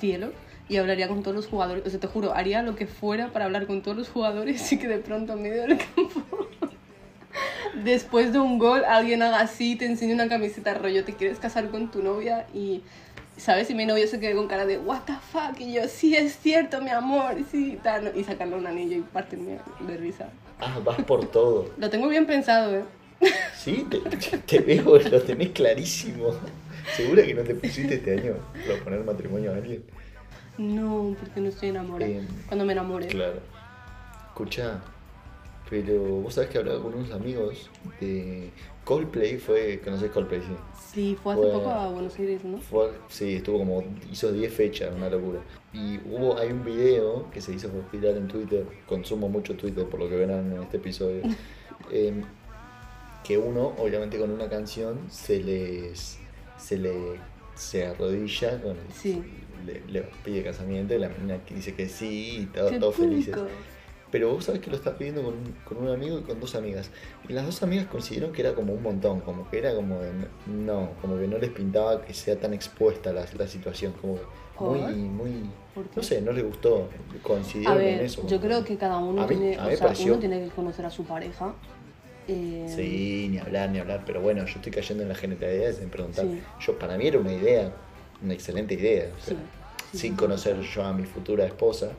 [0.00, 0.32] cielo,
[0.68, 1.86] y hablaría con todos los jugadores.
[1.86, 4.78] O sea, te juro, haría lo que fuera para hablar con todos los jugadores y
[4.78, 6.35] que de pronto en medio del campo,
[7.84, 11.70] después de un gol, alguien haga así, te enseñe una camiseta rollo, te quieres casar
[11.70, 12.82] con tu novia y,
[13.36, 13.70] ¿sabes?
[13.70, 16.38] Y mi novio se quede con cara de, what the fuck, y yo, sí, es
[16.38, 20.28] cierto, mi amor, sí, tal, y sacarle un anillo y partirme de risa.
[20.60, 21.70] Ah, vas por todo.
[21.76, 22.84] Lo tengo bien pensado, ¿eh?
[23.56, 23.98] Sí, te,
[24.38, 26.34] te veo, lo tenés clarísimo.
[26.94, 29.82] ¿Segura que no te pusiste este año proponer matrimonio a alguien?
[30.58, 32.10] No, porque no estoy enamorada.
[32.10, 33.06] Eh, Cuando me enamore.
[33.08, 33.40] Claro.
[34.28, 34.80] Escucha,
[35.68, 38.50] pero vos sabés que hablaba con unos amigos de
[38.84, 40.56] Coldplay, fue, conocés Coldplay, sí.
[40.94, 42.58] Sí, fue hace Fue- poco a Buenos Aires, ¿no?
[42.58, 45.40] Fue, sí, estuvo como, hizo 10 fechas, una locura.
[45.72, 50.00] Y hubo, hay un video que se hizo viral en Twitter, consumo mucho Twitter por
[50.00, 51.22] lo que verán en este episodio,
[51.90, 52.22] em,
[53.24, 56.18] que uno, obviamente con una canción, se les,
[56.56, 56.94] se le,
[57.56, 59.20] se arrodilla, con, Sí.
[59.66, 63.34] le, le pide casamiento y la menina que dice que sí y todo- todos felices.
[64.16, 65.34] Pero vos sabés que lo estás pidiendo con,
[65.66, 66.88] con un amigo y con dos amigas.
[67.28, 70.10] Y las dos amigas consideraron que era como un montón, como que era como de,
[70.46, 74.16] no, como que no les pintaba que sea tan expuesta la, la situación, como
[74.58, 75.32] muy, muy,
[75.94, 76.88] no sé, no les gustó,
[77.18, 78.26] A coincidieron en eso.
[78.26, 80.90] yo creo que- cada uno A tiene, mí o sea, uno tiene que conocer a
[80.90, 81.52] su pareja.
[82.26, 85.90] Eh, Sí, ni hablar, ni hablar, pero bueno, yo estoy cayendo en la generalidad en
[85.90, 86.24] preguntar.
[86.24, 86.40] Sí.
[86.60, 87.70] Yo, para mí era una idea,
[88.24, 89.10] una excelente idea.
[89.14, 89.42] o sea, Sí,
[89.92, 91.90] sí, sin conocer yo a mi futura esposa.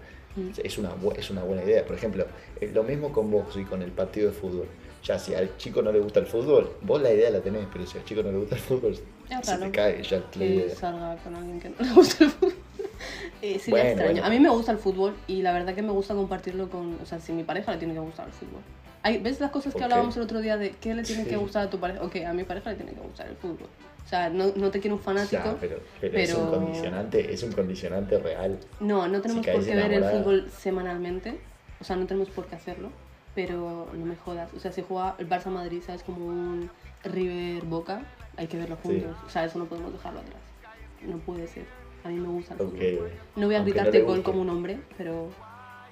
[0.63, 1.85] Es una, es una buena idea.
[1.85, 2.25] Por ejemplo,
[2.61, 4.67] eh, lo mismo con vos y con el partido de fútbol.
[5.03, 7.85] Ya si al chico no le gusta el fútbol, vos la idea la tenés, pero
[7.85, 8.93] si al chico no le gusta el fútbol,
[9.29, 10.75] Es se te cae ya la idea.
[10.75, 12.53] salga con alguien que no le gusta el fútbol.
[13.43, 14.11] Eh, sería Bueno, extraño.
[14.13, 14.25] bueno.
[14.25, 16.97] A mí me gusta el fútbol y la verdad que me gusta compartirlo con.
[17.01, 18.61] O sea, si mi pareja le tiene que gustar el fútbol.
[19.03, 19.83] Hay, ¿Ves las cosas que Ok.
[19.83, 21.29] hablábamos el otro día de qué le tiene Sí.
[21.29, 22.01] que gustar a tu pareja?
[22.03, 23.67] Ok, a mi pareja le tiene que gustar el fútbol.
[24.07, 25.43] O sea, no, no te quiero un fanático.
[25.43, 28.57] Ya, pero, pero es un condicionante, es un condicionante real.
[28.79, 31.37] No, no tenemos Si por qué ver el fútbol semanalmente.
[31.81, 32.89] O sea, no tenemos por qué hacerlo.
[33.35, 34.49] Pero no me jodas.
[34.55, 36.03] O sea, si juega el Barça Madrid, ¿sabes?
[36.03, 36.69] Como un
[37.03, 38.01] River Boca,
[38.37, 38.87] hay que verlo Sí.
[38.87, 39.17] juntos.
[39.25, 40.39] O sea, eso no podemos dejarlo atrás.
[41.05, 41.65] No puede ser.
[42.05, 43.11] A mí me gusta el fútbol.
[43.35, 45.27] No voy a Aunque gritarte gol como un hombre, pero,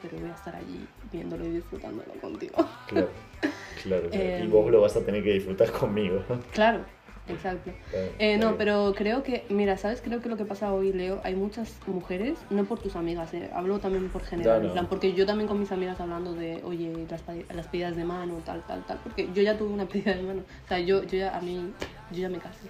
[0.02, 2.56] pero voy a estar allí viéndolo y disfrutándolo contigo.
[2.88, 3.10] Claro,
[3.84, 4.10] claro.
[4.10, 4.24] claro.
[4.24, 4.50] y Em.
[4.50, 6.24] vos lo vas a tener que disfrutar conmigo.
[6.54, 6.80] Claro,
[7.28, 7.72] exacto.
[7.94, 8.58] Eh, está no, bien.
[8.58, 10.02] pero creo que, mira, ¿sabes?
[10.02, 13.50] Creo que lo que pasa hoy, Leo, hay muchas mujeres, no por tus amigas, eh,
[13.54, 17.06] hablo también por general, No, plan, porque yo también con mis amigas hablando de, oye,
[17.10, 17.24] las,
[17.54, 20.42] las pedidas de mano, tal, tal, tal, porque yo ya tuve una pedida de mano,
[20.42, 21.72] o sea, yo, yo ya, a mí,
[22.12, 22.70] yo ya me casé.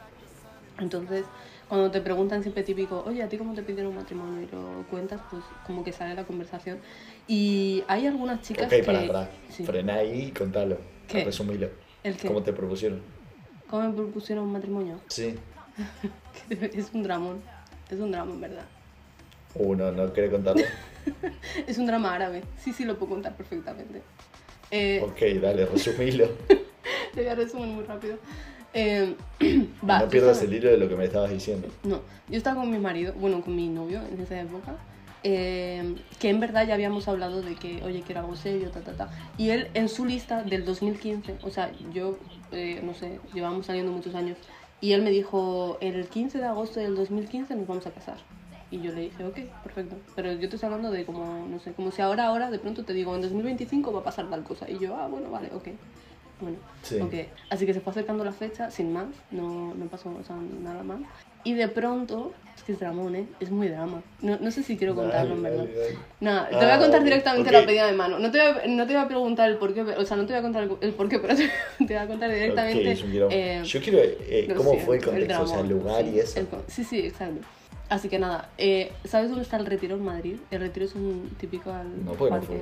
[0.80, 1.26] Entonces,
[1.70, 4.42] cuando te preguntan siempre típico, oye, ¿a ti cómo te pidieron matrimonio?
[4.44, 6.80] Y lo cuentas, pues como que sale la conversación.
[7.28, 8.84] Y hay algunas chicas Ok, que...
[8.84, 9.30] pará, pará.
[9.50, 9.64] Sí.
[9.66, 10.78] Frená ahí y contalo.
[11.08, 11.24] ¿Qué?
[11.24, 11.70] Resumilo.
[12.04, 12.28] ¿El qué?
[12.28, 13.02] ¿Cómo te propusieron?
[13.70, 15.00] ¿Cómo me propusieron matrimonio?
[15.08, 15.36] Sí.
[16.50, 17.42] es un dramón,
[17.90, 18.66] es un drama, en verdad.
[19.56, 20.64] Uno, ¿no quiere contarlo?
[21.68, 22.42] Es un drama árabe.
[22.58, 24.02] Sí, sí, lo puedo contar perfectamente.
[24.72, 26.28] Eh, ok, dale, resumilo.
[26.48, 28.18] Te voy a resumir muy rápido.
[28.74, 29.16] Eh,
[29.84, 31.68] no pierdas estaba- el hilo de lo que me estabas diciendo.
[31.84, 34.76] No, yo estaba con mi marido, bueno, con mi novio en esa época,
[35.24, 38.94] eh, que en verdad ya habíamos hablado de que, oye, quiero algo serio, ta, ta,
[38.94, 39.10] ta.
[39.38, 42.18] Y él en su lista del 2015, o sea, yo,
[42.56, 44.38] eh, no sé, llevamos saliendo muchos años,
[44.82, 48.18] y él me dijo, el 15 de agosto del 2015 nos vamos a casar.
[48.72, 49.96] Y yo le dije, ok, perfecto.
[50.16, 52.84] Pero yo te estoy hablando de como, no sé, como si ahora, ahora, de pronto
[52.84, 54.70] te digo, en 2025 va a pasar tal cosa.
[54.70, 55.68] Y yo, ah, bueno, vale, ok.
[56.42, 57.00] Bueno, Sí.
[57.00, 57.14] ok.
[57.50, 60.84] Así que se fue acercando la fecha, sin más, no, no pasó o sea, nada
[60.84, 61.00] más.
[61.46, 63.26] Y de pronto, es que es dramón, ¿eh?
[63.40, 64.02] Es muy drama.
[64.22, 65.66] No, no sé si quiero contarlo, en verdad.
[66.20, 67.54] Nada, te Ah, voy a contar ok, directamente ok.
[67.56, 68.20] la pedida de mano.
[68.20, 70.26] No te, voy a, no te voy a preguntar el por qué, o sea, no
[70.26, 72.80] te voy a contar el, el por qué, pero te, te voy a contar directamente.
[72.82, 73.36] Ok, es un quilombo.
[73.36, 75.42] eh, Yo quiero, eh, ¿cómo siento, fue el contexto?
[75.44, 76.40] o sea, el lugar sí, y eso.
[76.40, 77.48] el sí, sí, exacto.
[77.88, 80.38] Así que nada, eh, ¿sabes dónde está el Retiro en Madrid?
[80.50, 82.62] El Retiro es un típico al No, no parque.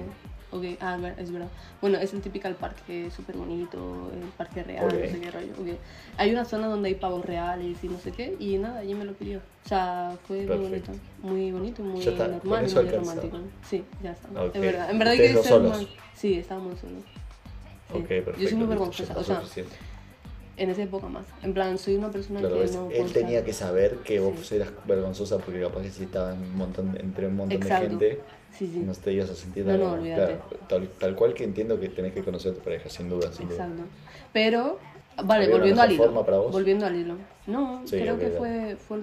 [0.54, 1.47] Ok, ah, es verdad.
[1.82, 5.54] Bueno, es el típico parque súper bonito, el parque real, no sé qué rollo.
[5.60, 5.78] ok.
[6.18, 9.04] Hay una zona donde hay pavos reales y no sé qué, y nada, allí me
[9.04, 9.39] lo pidió.
[9.66, 10.91] O sea, fue muy bonito.
[11.24, 13.38] Muy bonito, muy está, normal muy romántico.
[13.68, 14.28] Sí, ya está.
[14.30, 14.56] Ok.
[14.56, 14.91] Es verdad.
[14.91, 15.78] En verdad hay ¿Ustedes que ser solos?
[15.82, 15.88] más.
[16.14, 17.04] Sí, estábamos solos.
[17.91, 17.97] Sí.
[17.97, 18.39] Ok, perfecto.
[18.39, 19.76] Yo soy muy vergonzosa, o sea, suficiente.
[20.58, 21.26] en esa época más.
[21.41, 22.91] En plan, soy una persona Claro, que ves, no.
[22.91, 24.56] él tenía que saber que vos Sí.
[24.56, 27.97] eras vergonzosa porque capaz que si un montón, entre un montón Exacto.
[27.97, 28.22] de gente,
[28.58, 28.80] Sí, sí.
[28.80, 30.34] no te ibas a sentir No, tan- no, olvídate.
[30.36, 33.32] claro, tal, tal cual que entiendo que tenés que conocer a tu pareja, sin duda.
[33.34, 33.66] Sin duda.
[33.66, 33.84] Exacto.
[34.32, 34.80] Pero,
[35.24, 36.04] vale, ¿Había una volviendo al hilo.
[36.04, 36.51] forma para vos?
[36.51, 37.16] Volviendo al hilo.
[37.47, 38.99] No, Sí, creo que fue, fue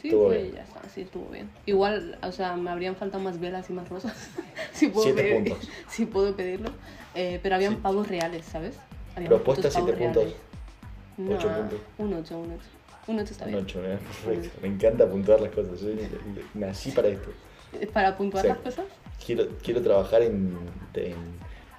[0.00, 0.54] Sí, Estuvo fue, bien.
[0.54, 1.48] ya está, sí, estuvo bien.
[1.66, 4.12] Igual, o sea, me habrían faltado más velas y más rosas.
[4.72, 5.68] si puedo Siete pedir- puntos.
[5.88, 6.70] si puedo pedirlo.
[7.14, 7.78] Eh, pero habían Sí.
[7.82, 8.76] pavos reales, ¿sabes?
[9.14, 10.22] Habían Propuesta, putos pavos siete puntos.
[10.24, 10.40] reales.
[11.18, 11.80] No, Ocho puntos.
[11.98, 12.60] Un 8, un 8.
[13.08, 13.62] Un 8 está Un bien.
[13.64, 13.98] ocho, ¿eh?
[13.98, 14.58] perfecto.
[14.62, 15.80] Me encanta puntuar las cosas.
[15.80, 15.88] Yo
[16.54, 17.30] nací para esto.
[17.80, 18.48] ¿Es ¿Para puntuar Sí.
[18.48, 18.84] las cosas?
[19.24, 20.56] Quiero, quiero trabajar en,
[20.94, 21.16] en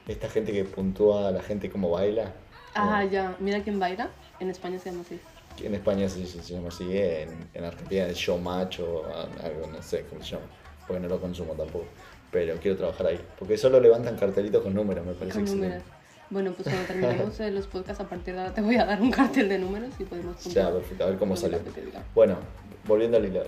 [0.08, 2.34] esta gente que puntúa a la gente como baila.
[2.76, 3.36] Ah, ya.
[3.40, 4.10] Mira quién baila.
[4.40, 5.20] En España se llama así.
[5.64, 9.06] En España se, se- llama así, en, en Argentina es showmatch o
[9.44, 10.46] algo, no sé cómo se llama,
[10.86, 11.86] porque no lo consumo tampoco.
[12.32, 15.68] Pero quiero trabajar ahí, porque solo levantan cartelitos con números, me parece Con excelente.
[15.78, 15.97] números.
[16.30, 19.12] Bueno, pues cuando terminemos los podcasts, a partir de ahora te voy a dar un
[19.12, 21.60] cartel de números y podemos Ya, perfecto, a ver cómo salió.
[22.14, 22.38] Bueno,
[22.86, 23.44] volviendo al hilo.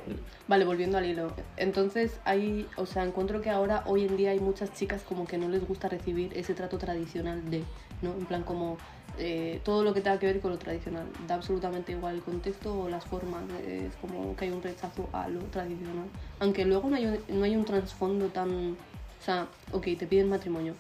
[0.48, 1.32] Vale, volviendo al hilo.
[1.58, 5.38] Entonces, hay, o sea, encuentro que ahora, hoy en día, hay muchas chicas como que
[5.38, 7.64] no les gusta recibir ese trato tradicional de,
[8.02, 8.14] ¿no?
[8.14, 8.78] En plan, como
[9.18, 11.06] eh, todo lo que tenga que ver con lo tradicional.
[11.28, 13.44] Da absolutamente igual el contexto o las formas.
[13.68, 16.06] Es como que hay un rechazo a lo tradicional.
[16.40, 18.72] Aunque luego no hay un, no hay un trasfondo tan.
[18.72, 20.76] O sea, ok, te piden matrimonio.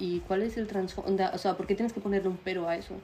[0.00, 1.24] ¿Y cuál es el trasfondo?
[1.34, 2.94] O sea, ¿por qué tienes que ponerle un pero a eso?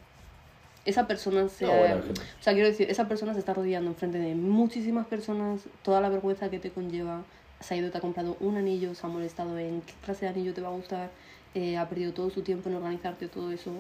[0.86, 1.96] Esa persona se No, bueno,
[2.40, 6.08] o sea, quiero decir, esa persona se está rodeando enfrente de muchísimas personas, toda la
[6.08, 7.22] vergüenza que te conlleva,
[7.60, 10.30] se ha ido, te ha comprado un anillo, se ha molestado en qué clase de
[10.30, 11.10] anillo te va a gustar,
[11.54, 13.72] eh, ha perdido todo su tiempo en organizarte todo eso,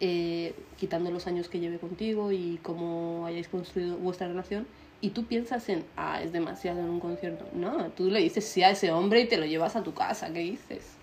[0.00, 4.66] eh, quitando los años que lleve contigo y cómo hayáis construido vuestra relación.
[5.00, 7.46] Y tú piensas en, ah, es demasiado en un concierto.
[7.54, 10.32] No, tú le dices sí a ese hombre y te lo llevas a tu casa,
[10.32, 10.97] ¿qué dices?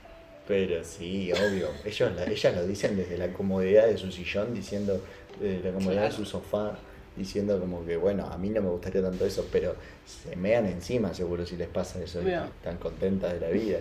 [0.48, 1.70] Pero sí, obvio.
[1.84, 5.02] Ellos, la- ellas lo dicen desde la comodidad de su sillón, diciendo,
[5.40, 6.78] desde la comodidad de su sofá,
[7.18, 9.76] diciendo como que, bueno, a mí no me gustaría tanto eso, pero
[10.06, 12.26] se mean encima seguro si les pasa eso, y
[12.58, 13.80] están contentas de la vida.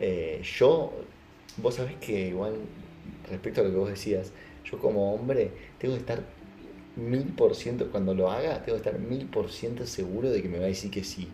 [0.00, 0.92] Eh, yo,
[1.56, 2.54] vos sabés que igual,
[3.30, 4.32] respecto a lo que vos decías,
[4.70, 6.20] yo como hombre tengo que estar
[6.96, 10.48] mil por ciento, cuando lo haga, tengo que estar mil por ciento seguro de que
[10.48, 11.28] me va a decir que sí.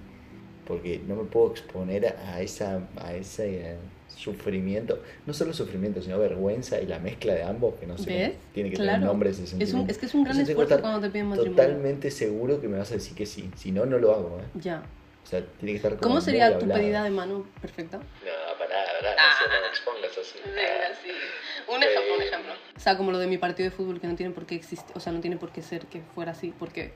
[0.66, 3.76] Porque no me puedo exponer a, esa, a eh,
[4.16, 8.70] sufrimiento, no solo sufrimiento, sino vergüenza y la mezcla de ambos, que no sé, tiene
[8.70, 9.06] que tener Claro.
[9.06, 9.82] nombre ese Es, sentimiento.
[9.84, 11.56] un, es que es un gran Entonces esfuerzo cuando te piden matrimonio.
[11.56, 14.38] Totalmente seguro que me vas a decir que sí, si no, no lo hago.
[14.40, 14.44] ¿eh?
[14.60, 14.82] Ya.
[15.22, 16.80] O sea, tiene que estar como ¿Cómo sería tu hablado.
[16.80, 17.98] pedida de mano perfecta?
[17.98, 18.04] No,
[18.58, 18.68] pará,
[19.00, 19.34] pará, Ah.
[19.38, 20.38] eso no me expongas así.
[21.72, 22.52] Un ejemplo, un ejemplo.
[22.76, 24.88] O sea, como lo de mi partido de fútbol que no tiene por qué existir,
[24.94, 26.92] o sea, no tiene por qué ser que fuera así, porque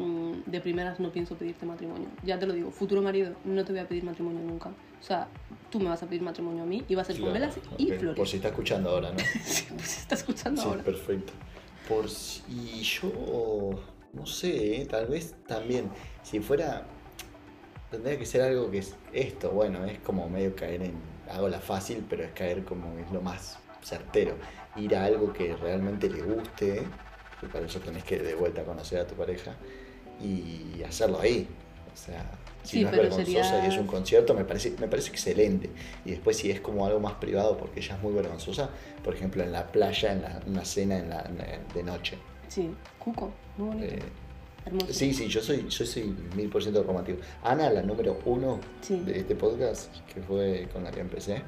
[0.00, 2.08] mm, de primeras no pienso pedirte matrimonio.
[2.24, 4.70] Ya te lo digo, futuro marido, no te voy a pedir matrimonio nunca.
[4.70, 5.28] O sea,
[5.70, 7.86] tú me vas a pedir matrimonio a mí y va a ser con velas y
[7.92, 8.16] flores.
[8.16, 9.18] Por si está escuchando ahora, ¿no?
[9.44, 10.82] Sí, pues se está escuchando Sí, ahora.
[10.82, 11.32] perfecto.
[11.88, 13.80] Por si y yo
[14.12, 14.86] no sé, ¿eh?
[14.86, 15.88] tal vez también
[16.22, 16.84] si fuera
[17.90, 20.94] tendría que ser algo que es esto, bueno, es como medio caer en
[21.30, 24.36] hago la fácil, pero es caer como es lo más certero,
[24.76, 26.82] ir a algo que realmente le guste,
[27.40, 29.54] que para eso tenés que de vuelta conocer a tu pareja
[30.22, 31.46] y hacerlo ahí.
[31.92, 32.24] O sea,
[32.62, 35.70] si Sí, no es vergonzosa sería- y es un concierto, me parece, me parece excelente.
[36.04, 38.70] Y después si es como algo más privado porque ella es muy vergonzosa,
[39.02, 42.18] por ejemplo en la playa, en la- una cena en la, en- de noche.
[42.48, 43.94] Sí, Cuco, muy bonito.
[43.94, 43.98] Eh,
[44.66, 44.92] Hermoso.
[44.92, 47.18] sí, sí, yo soy, yo soy mil por ciento romántico.
[47.42, 49.00] Ana, la número uno Sí.
[49.00, 51.42] de este podcast, que fue con la que empecé.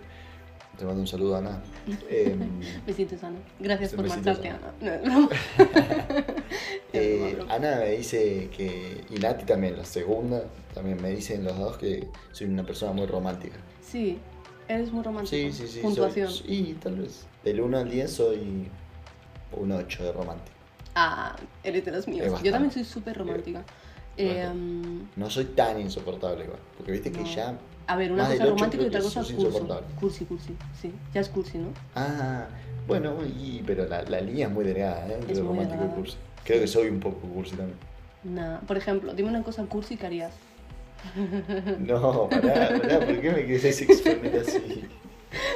[0.79, 1.63] Te mando un saludo, Ana.
[2.09, 3.37] Em, Besitos, Ana.
[3.61, 4.73] Gracias por marcharte, Ana.
[4.81, 5.01] Ana.
[5.05, 6.25] No, es broma.
[6.93, 7.42] Es Eh, broma, broma.
[7.53, 10.45] Ana me dice que, y Nati también, la segunda,
[10.75, 13.57] también me dicen los dos que soy una persona muy romántica.
[13.83, 14.19] Sí,
[14.69, 15.31] eres muy romántico.
[15.37, 15.73] Sí, sí, sí.
[15.75, 16.31] soy- Puntuación.
[16.31, 17.27] sí, tal vez.
[17.45, 18.69] Del 1 al 10 soy
[19.53, 20.57] un 8 de romántico.
[20.95, 22.41] Ah, eres de los míos.
[22.43, 23.63] Yo también soy súper romántica.
[24.17, 27.27] Eh, um, No soy tan insoportable igual, porque viste que No.
[27.35, 27.59] ya...
[27.87, 29.35] a ver, una cosa romántica y otra cosa cursi.
[30.01, 30.93] Cursi, cursi, sí.
[31.15, 31.69] Ya es cursi, ¿no?
[31.95, 32.47] Ah,
[32.87, 35.19] bueno, y, pero la, la línea es muy delgada, ¿eh?
[35.21, 36.17] Entre romántico y cursi.
[36.45, 37.79] Creo que soy un poco cursi también.
[38.25, 38.61] Nada.
[38.61, 40.33] Por ejemplo, dime una cosa cursi que harías.
[41.81, 44.85] No, pará, pará, ¿por qué me quieres exponer así?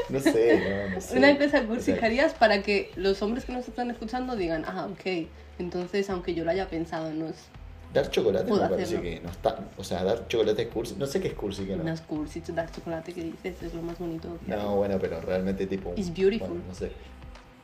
[0.08, 1.18] No sé, no, no sé.
[1.18, 4.88] Una cosa cursi que harías para que los hombres que nos están escuchando digan, ah,
[4.90, 5.28] ok.
[5.58, 7.48] Entonces, aunque yo lo haya pensado, no es,
[7.96, 9.58] Dar chocolate Puedo me parece que no está.
[9.76, 10.96] O sea, dar chocolate es cursi.
[10.98, 11.84] No sé qué es cursi que no.
[11.84, 14.58] no es cursi dar chocolate que dices, es lo más bonito que hay.
[14.58, 15.94] No, bueno, pero realmente tipo.
[15.96, 16.48] It's beautiful.
[16.48, 16.90] bueno, no sé.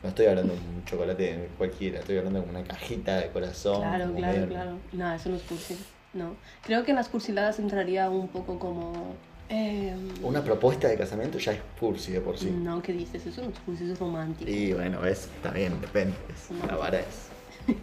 [0.03, 3.80] No estoy hablando de un chocolate cualquiera, estoy hablando de una cajita de corazón.
[3.82, 4.78] Claro, claro, medio- claro.
[4.92, 5.76] No, eso no es cursi.
[6.12, 6.34] No.
[6.64, 9.14] Creo que en las cursiladas entraría un poco como.
[9.48, 12.50] eh, Una propuesta de casamiento ya es cursi de por sí.
[12.50, 13.24] No, ¿qué dices?
[13.26, 14.50] Eso no es cursi, eso es romántico.
[14.50, 16.14] Y bueno, ves, está bien, depende.
[16.28, 17.28] es- la vara es.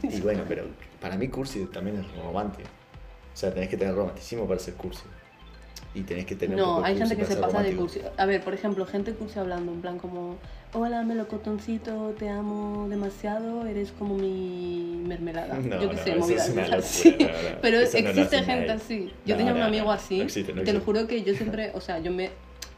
[0.04, 0.66] Y bueno, pero
[1.02, 2.68] para mí cursi también es romántico.
[3.34, 5.04] O sea, tenés que tener romanticismo para ser cursi.
[5.96, 8.02] Y tenés que tener un poco No, hay gente que se pasa de cursi.
[8.18, 10.36] A ver, por ejemplo, gente cursi hablando en plan como,
[10.74, 15.56] hola melocotoncito, te amo demasiado, eres como mi mermelada.
[15.56, 17.18] No, Yo qué no, sé, movidas es una de esas, locura, sí.
[17.20, 19.14] no, Pero eso existe gente así.
[19.26, 20.18] Yo tenía un amigo así.
[20.20, 22.30] no existe, te lo juro que yo siempre, o sea, yo me,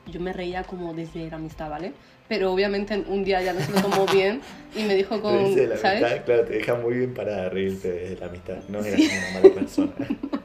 [0.08, 1.94] yo me reía como desde la amistad, ¿vale?
[2.30, 4.40] Pero obviamente un día ya no se lo tomó bien
[4.74, 6.02] y me dijo con, Reírse de la ¿sabes?
[6.04, 8.56] amistad, claro, te deja muy bien para reírte desde la amistad.
[8.70, 9.92] No eras una mala persona.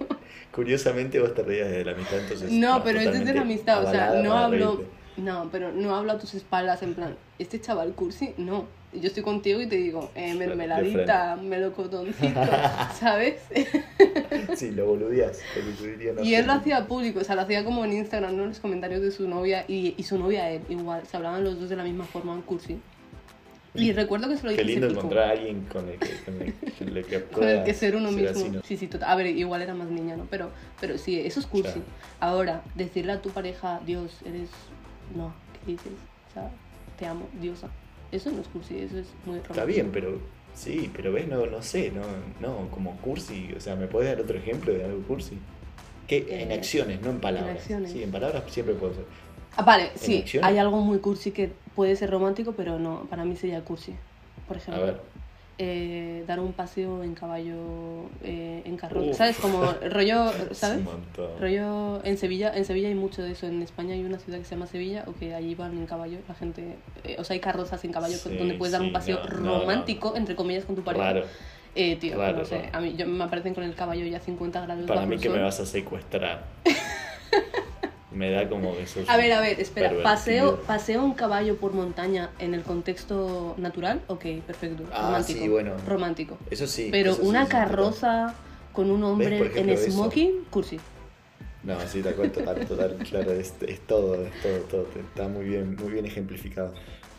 [0.50, 2.50] Curiosamente vos te reías desde la amistad, entonces.
[2.50, 4.96] No, pero es desde la amistad, o sea, no hablo, reírte.
[5.16, 8.66] No, pero no hablo a tus espaldas en plan, este chaval cursi, no.
[8.92, 12.40] Yo estoy contigo y te digo, eh, mermeladita, melocotoncito,
[12.98, 13.40] ¿sabes?
[14.54, 15.40] Sí, lo boludeás.
[16.14, 18.44] lo y él lo hacía público, o sea, lo hacía como en Instagram, ¿no?
[18.44, 21.60] En los comentarios de su novia y, y su novia él, igual, se hablaban los
[21.60, 22.78] dos de la misma forma en cursi.
[23.76, 26.08] Y recuerdo que se lo Qué dije se lindo encontrar a alguien con el que,
[26.24, 28.30] con el, con el que Con el que ser uno mismo.
[28.30, 28.62] así, ¿no?
[28.62, 29.10] Sí, sí, total.
[29.10, 30.26] A ver, igual era más niña, ¿no?
[30.30, 30.50] Pero,
[30.80, 31.72] pero sí, eso es cursi.
[31.72, 31.84] Claro.
[32.20, 34.48] Ahora, decirle a tu pareja, Dios, eres.
[35.14, 35.32] No,
[35.64, 35.92] ¿qué dices?
[36.30, 36.50] O sea,
[36.98, 37.68] te amo, diosa.
[38.12, 39.52] Eso no es cursi, eso es muy romántico.
[39.54, 40.18] Está bien, pero
[40.54, 42.02] sí, pero ves, no, no sé, no,
[42.40, 45.38] no, como cursi, o sea, ¿me puedes dar otro ejemplo de algo cursi?
[46.06, 47.56] Que en Eh, acciones, no en palabras.
[47.58, 47.90] acciones.
[47.92, 49.04] Sí, en palabras siempre puede ser.
[49.56, 50.48] Ah, vale, sí, acciones.
[50.48, 53.94] hay algo muy cursi que puede ser romántico, pero no, para mí sería cursi.
[54.46, 55.00] Por A ejemplo, ver,
[55.58, 59.10] eh, dar un paseo en caballo, eh, en carroza.
[59.10, 59.16] Uf.
[59.16, 59.38] ¿Sabes?
[59.38, 60.84] Como rollo, es ¿sabes?
[61.40, 63.46] Rollo en Sevilla, en Sevilla hay mucho de eso.
[63.46, 66.18] En España hay una ciudad que se llama Sevilla, o que allí van en caballo,
[66.28, 69.20] la gente, eh, o sea, hay carrozas en caballo Sí, donde puedes dar un paseo
[69.24, 71.12] no, no, romántico, entre comillas, con tu pareja.
[71.12, 71.26] Raro.
[71.74, 74.20] Eh, tío, Raro, no sé, a mí yo me aparecen con el caballo ya a
[74.20, 76.44] 50 grados Para mí que me vas a secuestrar.
[78.16, 81.72] me da como que sos A ver, a ver, espera, paseo, paseo un caballo por
[81.72, 85.72] montaña en el contexto natural, ok, perfecto, Ah, romántico, sí, bueno.
[85.86, 86.38] romántico.
[86.50, 86.88] Eso sí.
[86.90, 88.34] Pero eso una sí, carroza
[88.72, 89.90] con un hombre ejemplo, en eso?
[89.90, 90.78] smoking, cursi.
[91.62, 95.44] No, sí, te cuento, total, total, claro, es, es todo, es todo, todo, está muy
[95.44, 96.72] bien, muy bien ejemplificado.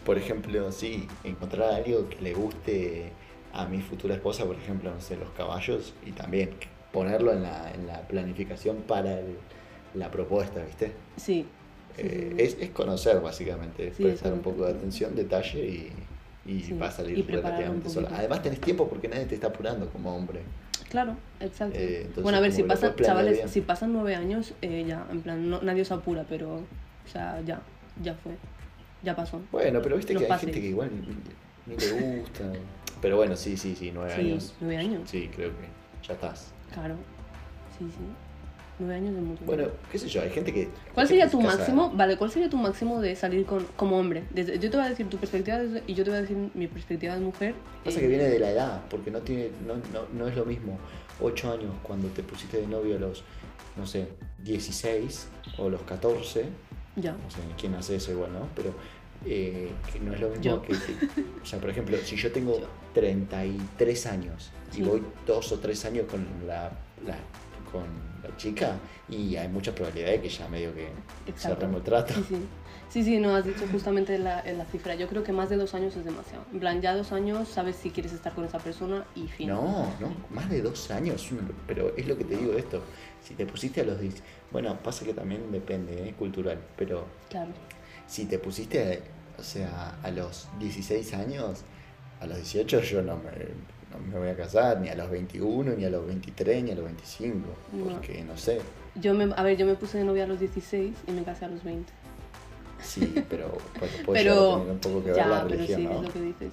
[0.05, 3.11] Por ejemplo, sí, encontrar algo que le guste
[3.53, 6.51] a mi futura esposa, por ejemplo, no sé, los caballos, y también
[6.93, 9.37] ponerlo en la, en la planificación para el-
[9.97, 10.93] la propuesta, ¿viste?
[11.17, 11.45] Sí.
[11.95, 15.65] sí, Eh, es, es conocer, básicamente, es Sí, prestar es un poco de atención, detalle
[15.65, 15.91] y,
[16.51, 18.09] y Sí, va a salir relativamente sola.
[18.13, 20.41] Además tenés tiempo porque nadie te está apurando como hombre.
[20.89, 21.77] Claro, exacto.
[21.77, 23.49] Eh, entonces, bueno, a ver, si pasan, chavales, bien.
[23.49, 27.41] si pasan nueve años, eh, ya, en plan, no, nadie os apura, pero, o sea,
[27.45, 27.61] ya,
[28.01, 28.33] ya fue,
[29.03, 29.41] ya pasó.
[29.51, 32.43] Bueno, pero viste Los que hay gente que igual ni, ni le gusta.
[33.01, 34.55] Pero bueno, sí, sí, sí, nueve Sí, años.
[34.61, 35.09] nueve años.
[35.09, 36.53] Sí, creo que ya estás.
[36.73, 36.95] Claro.
[37.77, 38.03] Sí, sí.
[38.79, 39.45] Nueve años de mutuo.
[39.47, 40.69] Bueno, qué sé yo, hay gente que...
[40.93, 41.91] ¿Cuál sería tu casa- máximo?
[41.95, 44.23] Vale, ¿cuál sería tu máximo de salir con, como hombre?
[44.29, 46.37] Desde- yo te voy a decir tu perspectiva desde- y yo te voy a decir
[46.53, 47.55] mi perspectiva de mujer.
[47.83, 50.45] Pasa eh, que viene de la edad, porque no, tiene, no, no, no es lo
[50.45, 50.77] mismo
[51.21, 53.23] 8 años cuando te pusiste de novio a los,
[53.75, 54.09] no sé,
[54.43, 56.45] 16 o los 14,
[56.97, 57.13] Ya.
[57.13, 58.47] no sé quién hace eso igual, ¿no?
[58.55, 58.73] Pero
[59.25, 60.61] eh, que no es lo mismo Yo.
[60.61, 62.67] que, que- O sea, por ejemplo, si yo tengo Yo.
[62.93, 64.81] 33 años y Sí.
[64.83, 66.71] voy dos o tres años con la,
[67.05, 67.17] la-
[67.71, 67.83] con
[68.29, 68.75] la chica,
[69.09, 70.89] y hay mucha probabilidad de que ya medio que
[71.35, 72.13] cerremos el trato.
[72.13, 72.35] Sí, sí.
[72.89, 74.95] Sí, sí, no, has dicho justamente la, la cifra.
[74.95, 76.45] Yo creo que más de dos años es demasiado.
[76.53, 79.49] En plan, ya dos años sabes si quieres estar con esa persona y fin.
[79.49, 81.27] No, no, más de dos años,
[81.67, 82.81] pero es lo que te digo esto.
[83.21, 84.15] Si te pusiste a los 10,
[84.51, 86.13] bueno, pasa que también depende, ¿eh?
[86.17, 87.51] cultural, pero Claro.
[88.07, 89.01] si te pusiste,
[89.37, 91.63] o sea, a los 16 años,
[92.21, 93.31] a los 18 yo no me,
[93.91, 96.75] no me voy a casar, ni a los 21, ni a los 23, ni a
[96.75, 97.85] los 25, No.
[97.93, 98.59] porque no sé,
[98.95, 101.45] Yo me, a ver, yo me puse de novia a los 16 y me casé
[101.45, 101.91] a los 20.
[102.81, 105.87] sí, pero pues, puede pero tener un poco que ver ya, la pero religión, sí,
[105.87, 105.93] ¿no?
[105.99, 106.51] es lo que dices.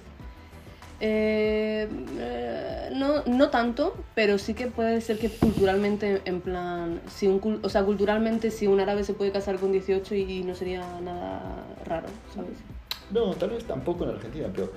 [1.01, 7.27] Eh, eh, no, no tanto, pero sí que puede ser que culturalmente, en plan, si
[7.27, 10.79] un, o sea, culturalmente si un árabe se puede casar con 18 y no sería
[11.01, 12.57] nada raro, ¿sabes?
[13.11, 14.71] No, tal vez tampoco en Argentina, pero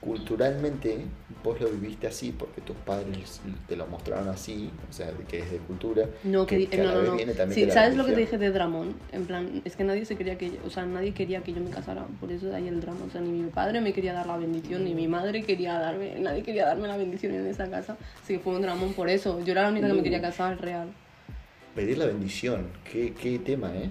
[0.00, 0.98] culturalmente
[1.42, 5.50] vos lo viviste así porque tus padres te lo mostraron así, o sea, que es
[5.50, 6.06] de cultura.
[6.24, 8.94] No, que, que no, no, viene también Sí, ¿Sabes lo que te dije de Dramón?
[9.12, 11.60] En plan, es que nadie se quería que yo, o sea, nadie quería que yo
[11.60, 13.00] me casara, por eso de ahí el drama.
[13.06, 16.18] O sea, ni mi padre me quería dar la bendición, ni mi madre quería darme,
[16.18, 17.96] nadie quería darme la bendición en esa casa.
[18.22, 19.42] Así que fue un dramón por eso.
[19.44, 20.22] Yo era la única que me quería Uh.
[20.22, 20.88] casar, real.
[21.74, 23.90] Pedir la bendición, qué, qué tema, ¿eh?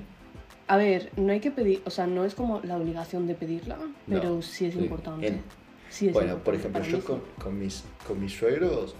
[0.67, 3.77] A ver, no hay que pedir, o sea, no es como la obligación de pedirla,
[4.07, 4.79] pero sí es sí.
[4.79, 5.27] importante.
[5.27, 5.62] En-
[5.93, 8.95] Sí bueno, por ejemplo, yo con, con mis, con mis suegros,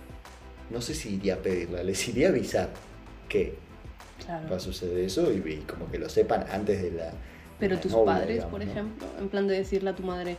[0.70, 2.70] no sé si iría a pedirla, les iría a avisar
[3.28, 3.56] que
[4.24, 4.48] Claro.
[4.50, 7.06] va a suceder eso y, y como que lo sepan antes de la.
[7.06, 7.12] de
[7.60, 8.72] Pero la tus novia, padres, digamos, por ¿no?
[8.72, 10.32] ejemplo, en plan de decirle a tu madre,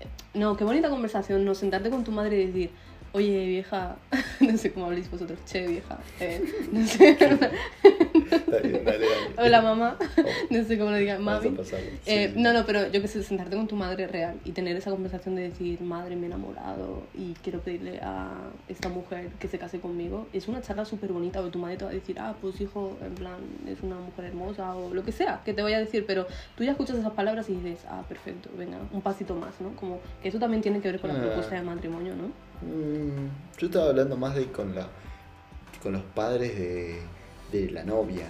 [0.00, 2.70] eh, no, qué bonita conversación, no, sentarte con tu madre y decir,
[3.12, 3.96] oye vieja,
[4.40, 6.42] no sé cómo habléis vosotros, che vieja, eh,
[6.72, 7.16] no sé,
[8.30, 9.48] Está bien, dale, dale.
[9.48, 9.96] hola mamá,
[10.50, 11.58] no sé cómo lo digan, Vamos a mami.
[12.06, 12.40] Eh, Sí.
[12.40, 15.34] no, no, pero yo que sé, sentarte con tu madre real y tener esa conversación
[15.36, 18.30] de decir, madre, me he enamorado y quiero pedirle a
[18.68, 21.84] esta mujer que se case conmigo, es una charla súper bonita, o tu madre te
[21.84, 23.36] va a decir, ah, pues hijo, en plan,
[23.68, 26.26] es una mujer hermosa, o lo que sea que te vaya a decir, pero
[26.56, 29.70] tú ya escuchas esas palabras y dices, ah, perfecto, venga, un pasito más, ¿no?
[29.76, 31.22] Como que eso también tiene que ver con la Ah.
[31.22, 32.26] propuesta de matrimonio, ¿no?
[32.66, 33.28] Mm,
[33.58, 34.86] yo estaba hablando más de con, la,
[35.82, 37.00] con los padres de,
[37.50, 38.26] de la novia.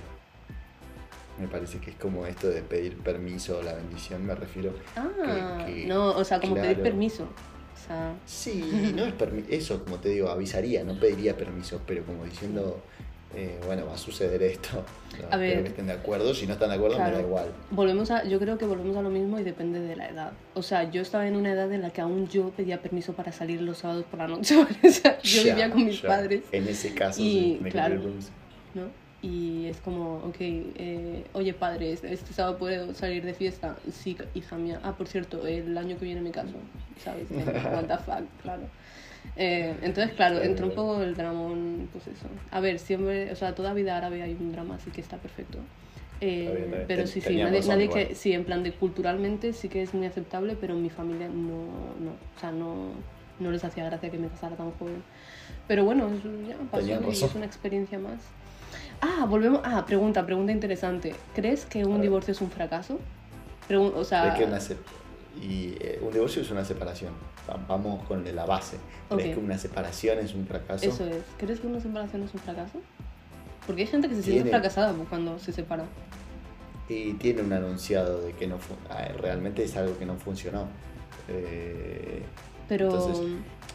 [1.38, 4.74] Me parece que es como esto de pedir permiso o la bendición, me refiero.
[4.96, 6.82] Ah, que- no, o sea, como pedir claro.
[6.82, 7.22] permiso.
[7.24, 9.14] O sea, Sí, no es
[9.48, 12.78] eso, como te digo, avisaría, no pediría permiso, pero como diciendo,
[13.34, 14.84] eh, bueno, va a suceder esto.
[15.18, 15.46] No, A ver.
[15.48, 17.26] espero que estén de acuerdo, si no están de acuerdo me da Claro.
[17.26, 17.46] igual.
[17.70, 20.32] Volvemos a, yo creo que volvemos a lo mismo y depende de la edad.
[20.54, 23.32] O sea, yo estaba en una edad en la que aún yo pedía permiso para
[23.32, 24.56] salir los sábados por la noche.
[24.84, 26.08] o sea, yo Ya, vivía con mis ya.
[26.08, 27.98] padres, En ese caso, Y, sí, que claro.
[28.74, 28.82] ¿no?
[29.22, 33.76] Y es como, ok, eh, oye padre, este este sábado puedo salir de fiesta.
[33.92, 34.80] Sí, hija mía.
[34.82, 36.54] Ah, por cierto, el año que viene me caso.
[37.04, 37.30] ¿Sabes?
[37.30, 38.62] What the fuck, claro.
[39.36, 42.26] Eh, entonces, claro, entró un poco el dramón, pues eso.
[42.50, 45.58] A ver, siempre, o sea, toda vida árabe hay un drama, así que está perfecto.
[46.22, 48.08] Eh, Está bien, pero Ten- sí, sí, nadie, nadie igual.
[48.08, 51.28] que, sí, en plan de culturalmente sí que es muy aceptable, pero en mi familia
[51.28, 51.64] no,
[52.00, 52.88] no, o sea, no,
[53.38, 55.02] no les hacía gracia que me casara tan joven.
[55.68, 58.20] Pero bueno, eso ya pasó y es una experiencia más.
[59.00, 61.14] Ah, volvemos, ah, pregunta, pregunta interesante.
[61.34, 62.98] ¿Crees que un divorcio es un fracaso?
[63.68, 64.58] Pregun- o sea, que una
[65.40, 67.12] y eh, un divorcio es una separación.
[67.48, 68.76] Va- Vamos con la base.
[69.08, 69.34] ¿Crees Ok.
[69.34, 70.84] que una separación es un fracaso?
[70.84, 71.22] eso es.
[71.38, 72.80] ¿Crees que una separación es un fracaso?
[73.66, 75.84] Porque hay gente que se siente Tiene- fracasada cuando se separa.
[76.88, 78.56] Y tiene un anunciado de que no
[78.90, 80.66] ah, realmente es algo que no funcionó.
[81.28, 82.22] Eh,
[82.68, 83.26] Pero, Entonces,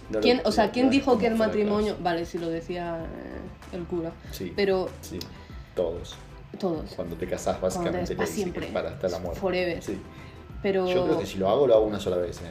[0.10, 1.98] no lo- ¿quién, o sea, ¿quién es dijo que el matrimonio...
[2.02, 4.12] Vale, si lo decía eh, el cura.
[4.32, 5.20] Sí, Pero sí,
[5.76, 6.16] todos.
[6.60, 6.92] todos.
[6.96, 7.28] Cuando te
[7.60, 8.66] Cuando básicamente te- le pa' dicen que siempre.
[8.68, 9.40] es para hasta la muerte.
[9.40, 9.84] Forever.
[9.84, 9.98] Sí.
[10.62, 10.88] Pero...
[10.88, 12.38] Yo creo que si lo hago, lo hago una sola vez.
[12.42, 12.44] ¿eh?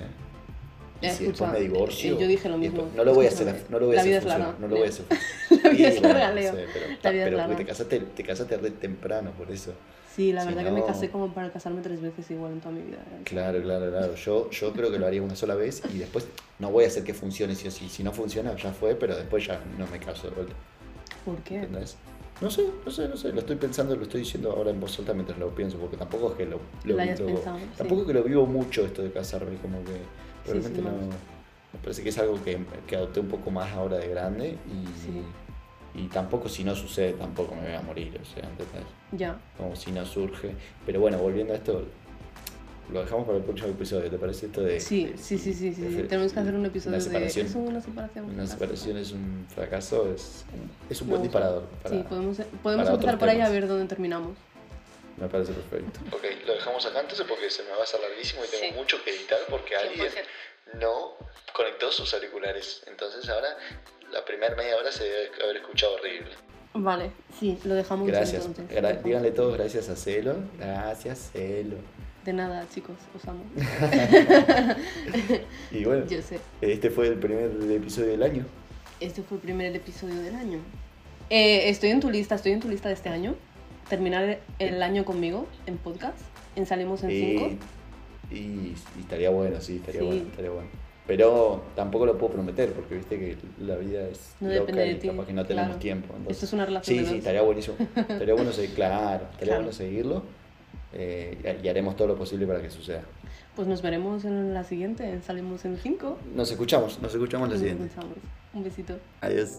[1.00, 2.14] Y si escucha, después me divorcio.
[2.16, 2.76] eh, yo dije lo mismo.
[2.82, 4.55] después- no lo voy a hacer, no lo voy a la hacer vida es larga,
[4.59, 5.05] No lo voy a hacer.
[5.64, 6.52] La vida es Sí, larga, Leo.
[6.55, 7.57] pero, La vida es larga.
[7.57, 9.72] te casaste, te casaste re temprano, por eso.
[10.14, 12.74] Sí, la Si verdad que me casé como para casarme tres veces igual en toda
[12.74, 12.98] mi vida.
[12.98, 13.22] ¿eh?
[13.24, 14.14] Claro, claro, claro.
[14.14, 16.26] Yo, yo creo que lo haría una sola vez y después
[16.60, 17.70] no voy a hacer que funcione sí.
[17.70, 20.54] Si no funciona, ya fue, pero después ya no me caso de vuelta.
[21.24, 21.56] ¿Por qué?
[21.56, 21.96] ¿Entendés?
[22.40, 23.32] No sé, no sé, no sé.
[23.32, 26.30] Lo estoy pensando, lo estoy diciendo ahora en voz alta mientras lo pienso, porque tampoco
[26.30, 27.64] es que lo, lo Lo pensado, sí.
[27.76, 29.98] Tampoco es que lo vivo mucho esto de casarme, como que
[30.46, 30.90] realmente sí, no.
[30.92, 34.86] Me parece que es algo que, que adopté un poco más ahora de grande y,
[35.00, 35.22] Sí.
[35.95, 38.82] Y tampoco si no sucede, tampoco me voy a morir, o sea, ¿entendés?
[39.12, 39.38] Ya.
[39.57, 40.55] Como si no surge.
[40.84, 41.84] Pero bueno, volviendo a esto,
[42.92, 44.80] lo dejamos para el próximo episodio, ¿te parece esto de...
[44.80, 47.47] Sí, de- sí, sí, sí, sí, Tenemos que hacer un episodio una separación.
[47.47, 47.51] de...
[47.51, 48.24] ¿Es una separación?
[48.30, 50.45] Una separación es un fracaso, es,
[50.90, 51.62] es un buen disparador.
[51.82, 54.36] para- Sí, podemos, podemos para empezar por ahí a ver dónde terminamos.
[55.16, 56.01] Me parece perfecto.
[56.11, 58.72] Ok, lo dejamos acá entonces porque se me va a hacer larguísimo y tengo Sí.
[58.76, 60.80] mucho que editar porque alguien 100%.
[60.80, 61.12] no
[61.55, 62.82] conectó sus auriculares.
[62.88, 63.57] Entonces ahora
[64.14, 66.30] la primera media hora se debe haber escuchado horrible.
[66.76, 68.46] Vale, sí, lo dejamos Gracias.
[68.46, 68.76] entonces.
[68.76, 70.36] Gra- díganle todos gracias a Celo.
[70.58, 71.76] Gracias, Celo.
[72.24, 73.44] De nada, chicos, os amo.
[75.70, 76.40] Y bueno, Yo sé.
[76.60, 78.46] este fue el primer episodio del año.
[79.00, 80.58] Este fue el primer episodio del año.
[81.30, 83.34] Eh, estoy en tu lista, estoy en tu lista de este año.
[83.88, 86.18] Terminar el año conmigo en podcast.
[86.56, 87.50] En Salimos en 5.
[88.30, 90.06] Y, y- y estaría bueno, sí, estaría Sí.
[90.06, 90.68] bueno, estaría bueno.
[91.07, 94.90] Pero tampoco lo puedo prometer porque viste que la vida es No loca depende de
[94.92, 95.80] y ti, capaz que no tenemos claro.
[95.80, 96.07] tiempo.
[96.16, 97.76] entonces- Esto es una relación Sí, de sí, estaría buenísimo.
[97.96, 99.62] Estaría bueno seguir, claro, estaría Claro.
[99.62, 100.22] bueno seguirlo.
[100.96, 103.02] eh, y haremos todo lo posible para que suceda.
[103.57, 106.18] Pues nos veremos en la siguiente, en Salimos en 5.
[106.34, 107.88] Nos escuchamos, nos escuchamos la siguiente.
[108.55, 108.96] Un besito.
[109.20, 109.59] Adiós.